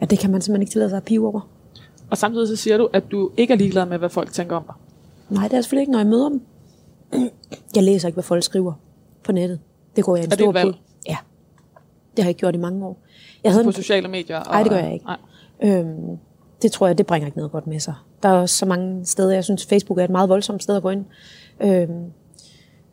[0.00, 1.40] at det kan man simpelthen ikke tillade sig at pive over.
[2.10, 4.62] Og samtidig så siger du, at du ikke er ligeglad med, hvad folk tænker om
[4.66, 4.74] dig.
[5.30, 6.40] Nej, det er selvfølgelig ikke, når jeg møder dem.
[7.74, 8.72] Jeg læser ikke, hvad folk skriver
[9.24, 9.60] på nettet.
[9.96, 10.72] Det går jeg en Er det stor et valg?
[10.72, 10.78] på.
[11.08, 11.16] Ja,
[12.16, 12.98] det har jeg ikke gjort i mange år.
[13.44, 14.38] Jeg havde På en, sociale medier.
[14.38, 15.04] Og, Nej, det gør jeg ikke.
[15.04, 15.16] Nej.
[15.62, 16.16] Øhm,
[16.62, 17.94] det tror jeg, det bringer ikke noget godt med sig.
[18.22, 20.82] Der er også så mange steder, jeg synes, Facebook er et meget voldsomt sted at
[20.82, 21.04] gå ind.
[21.60, 22.04] Øhm,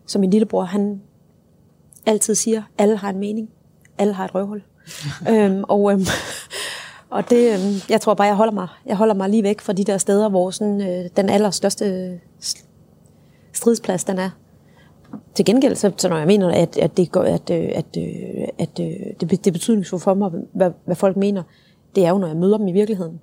[0.05, 1.01] som min lillebror, han
[2.05, 3.49] altid siger, alle har en mening,
[3.97, 4.63] alle har et røvhul.
[5.31, 6.05] øhm, og øhm,
[7.09, 9.73] og det, øhm, jeg tror bare, jeg holder mig, jeg holder mig lige væk fra
[9.73, 12.19] de der steder, hvor sådan, øh, den allerstørste
[13.53, 14.29] stridsplads den er.
[15.35, 18.03] Til gengæld, så, så når jeg mener, at, at, det, går, at, øh, at, øh,
[18.57, 21.43] at, at øh, det, det er betydningsfuldt for mig, hvad, hvad folk mener,
[21.95, 23.19] det er jo, når jeg møder dem i virkeligheden.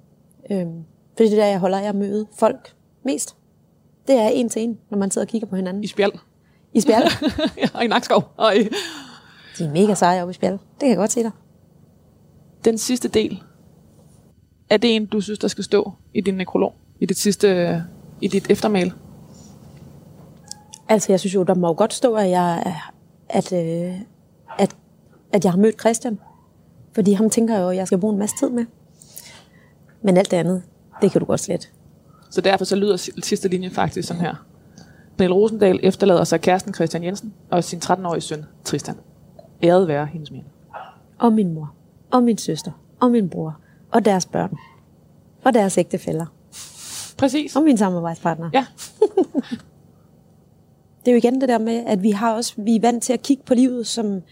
[0.51, 0.85] Øhm,
[1.17, 3.37] fordi det er der, jeg holder af at møde folk mest.
[4.09, 5.85] Det er en til en, når man sidder og kigger på hinanden.
[5.85, 6.13] I spjald.
[6.73, 7.05] I spjald.
[7.75, 8.25] ja, i Nakskov.
[8.37, 8.69] Og i...
[9.59, 10.53] De er mega seje oppe i spjald.
[10.53, 11.31] Det kan jeg godt se dig.
[12.65, 13.43] Den sidste del,
[14.71, 16.75] er det en, du synes, der skal stå i din nekrolog?
[17.01, 17.83] I dit sidste,
[18.21, 18.93] i dit eftermæl?
[20.89, 22.75] Altså, jeg synes jo, der må godt stå, at jeg,
[23.29, 23.95] at, øh,
[24.59, 24.77] at,
[25.33, 26.19] at jeg har mødt Christian.
[26.95, 28.65] Fordi ham tænker jeg jo, at jeg skal bruge en masse tid med.
[30.03, 30.63] Men alt det andet,
[31.03, 31.73] det kan du godt slet.
[32.31, 34.35] Så derfor så lyder sidste linje faktisk sådan her.
[35.17, 38.95] Pernille Rosendal efterlader sig kæresten Christian Jensen og sin 13-årige søn Tristan.
[39.63, 40.47] Æret være hendes minde.
[41.19, 41.75] Og min mor,
[42.11, 43.57] og min søster, og min bror,
[43.91, 44.57] og deres børn,
[45.45, 46.27] og deres ægtefæller.
[47.19, 47.57] Præcis.
[47.57, 48.51] Og min samarbejdspartner.
[48.53, 48.67] Ja.
[51.05, 53.13] det er jo igen det der med, at vi har også, vi er vant til
[53.13, 54.23] at kigge på livet som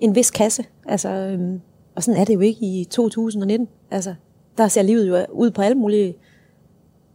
[0.00, 0.64] en vis kasse.
[0.86, 1.60] Altså, øhm,
[1.94, 3.68] og sådan er det jo ikke i 2019.
[3.90, 4.14] Altså,
[4.58, 6.14] der ser livet jo ud på alle mulige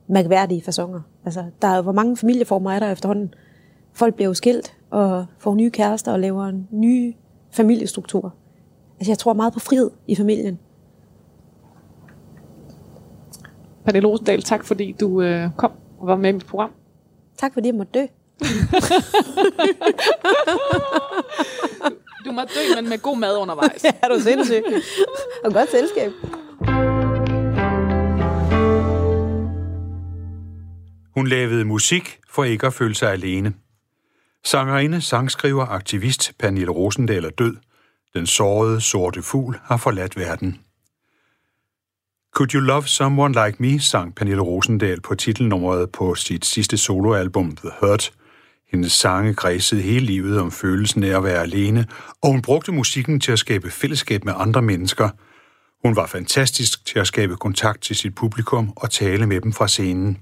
[0.07, 1.01] mærkværdige fasonger.
[1.25, 3.33] Altså, der er jo, hvor mange familieformer er der efterhånden.
[3.93, 7.13] Folk bliver jo skilt og får nye kærester og laver nye
[7.53, 8.29] familiestrukturer.
[8.99, 10.59] Altså, jeg tror meget på frihed i familien.
[13.85, 16.71] Pernille Rosendal, tak fordi du øh, kom og var med i mit program.
[17.37, 17.99] Tak fordi jeg måtte dø.
[18.39, 18.47] du,
[22.25, 23.83] du må dø, men med god mad undervejs.
[23.85, 24.63] ja, er du sindssyg.
[25.43, 26.11] og godt selskab.
[31.15, 33.53] Hun lavede musik for ikke at føle sig alene.
[34.45, 37.55] Sangerinde, sangskriver, aktivist Pernille Rosendal er død.
[38.13, 40.59] Den sårede, sorte fugl har forladt verden.
[42.35, 47.55] Could You Love Someone Like Me, sang Pernille Rosendal på titelnummeret på sit sidste soloalbum
[47.55, 48.11] The Hurt.
[48.71, 51.87] Hendes sange græsede hele livet om følelsen af at være alene,
[52.21, 55.09] og hun brugte musikken til at skabe fællesskab med andre mennesker.
[55.83, 59.67] Hun var fantastisk til at skabe kontakt til sit publikum og tale med dem fra
[59.67, 60.17] scenen.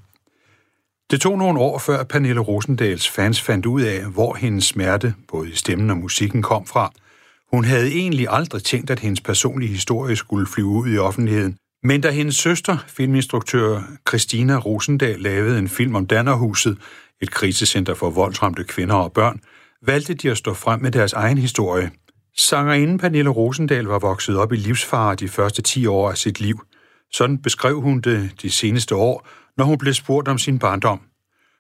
[1.12, 5.50] Det tog nogle år før Pernille Rosendals fans fandt ud af, hvor hendes smerte, både
[5.50, 6.92] i stemmen og musikken, kom fra.
[7.52, 11.56] Hun havde egentlig aldrig tænkt, at hendes personlige historie skulle flyve ud i offentligheden.
[11.84, 16.78] Men da hendes søster, filminstruktør Christina Rosendal, lavede en film om Dannerhuset,
[17.22, 19.40] et krisecenter for voldsramte kvinder og børn,
[19.82, 21.92] valgte de at stå frem med deres egen historie.
[22.38, 26.62] Sangerinden Pernille Rosendal var vokset op i livsfare de første 10 år af sit liv.
[27.14, 29.28] Sådan beskrev hun det de seneste år,
[29.62, 31.02] når hun blev spurgt om sin barndom.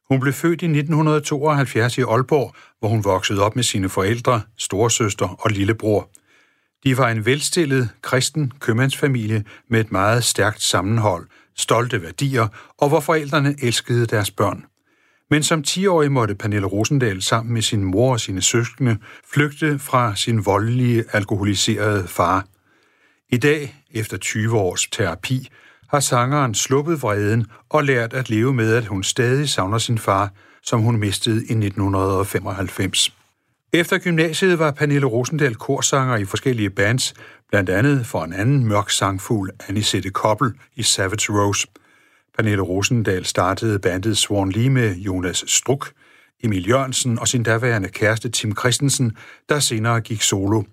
[0.09, 5.27] Hun blev født i 1972 i Aalborg, hvor hun voksede op med sine forældre, storesøster
[5.27, 6.09] og lillebror.
[6.83, 12.47] De var en velstillet, kristen købmandsfamilie med et meget stærkt sammenhold, stolte værdier,
[12.77, 14.65] og hvor forældrene elskede deres børn.
[15.29, 18.97] Men som 10-årig måtte Pernille Rosendal sammen med sin mor og sine søskende
[19.33, 22.45] flygte fra sin voldelige, alkoholiserede far.
[23.29, 25.49] I dag, efter 20 års terapi,
[25.91, 30.29] har sangeren sluppet vreden og lært at leve med, at hun stadig savner sin far,
[30.63, 33.15] som hun mistede i 1995.
[33.73, 37.13] Efter gymnasiet var Pernille Rosendal korsanger i forskellige bands,
[37.49, 41.67] blandt andet for en anden mørk sangfugl, Anisette Koppel i Savage Rose.
[42.37, 45.91] Pernille Rosendal startede bandet Swan Lee med Jonas Struk,
[46.43, 49.17] Emil Jørgensen og sin daværende kæreste Tim Christensen,
[49.49, 50.63] der senere gik solo–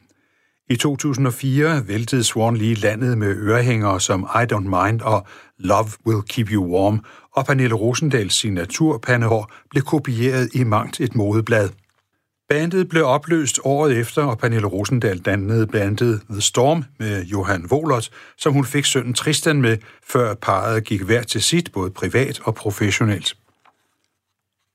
[0.70, 5.26] i 2004 væltede Swan lige landet med ørehængere som I Don't Mind og
[5.58, 7.04] Love Will Keep You Warm,
[7.36, 11.68] og Pernille Rosendals signaturpandehår blev kopieret i mangt et modeblad.
[12.48, 18.10] Bandet blev opløst året efter, og Pernille Rosendal dannede bandet The Storm med Johan Wohlert,
[18.38, 19.76] som hun fik sønnen Tristan med,
[20.08, 23.36] før parret gik hver til sit, både privat og professionelt.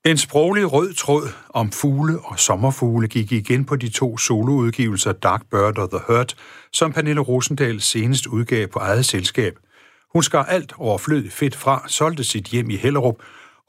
[0.05, 5.41] En sproglig rød tråd om fugle og sommerfugle gik igen på de to soloudgivelser Dark
[5.51, 6.35] Bird og The Hurt,
[6.73, 9.53] som Pernille Rosendal senest udgav på eget selskab.
[10.13, 13.15] Hun skar alt overflødigt fedt fra, solgte sit hjem i Hellerup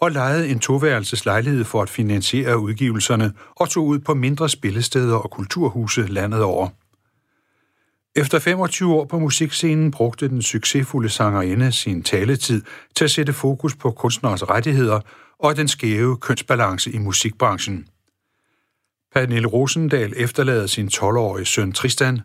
[0.01, 5.17] og lejede en toværelses lejlighed for at finansiere udgivelserne og tog ud på mindre spillesteder
[5.17, 6.69] og kulturhuse landet over.
[8.17, 12.63] Efter 25 år på musikscenen brugte den succesfulde sangerinde sin taletid
[12.97, 15.01] til at sætte fokus på kunstneres rettigheder
[15.39, 17.87] og den skæve kønsbalance i musikbranchen.
[19.15, 22.21] Pernille Rosendal efterlader sin 12-årige søn Tristan.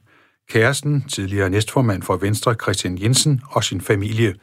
[0.50, 4.36] kæresten, tidligere næstformand for Venstre Christian Jensen og sin familie,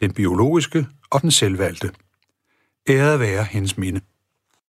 [0.00, 1.90] den biologiske og den selvvalgte.
[2.88, 4.00] Æret være hendes minde.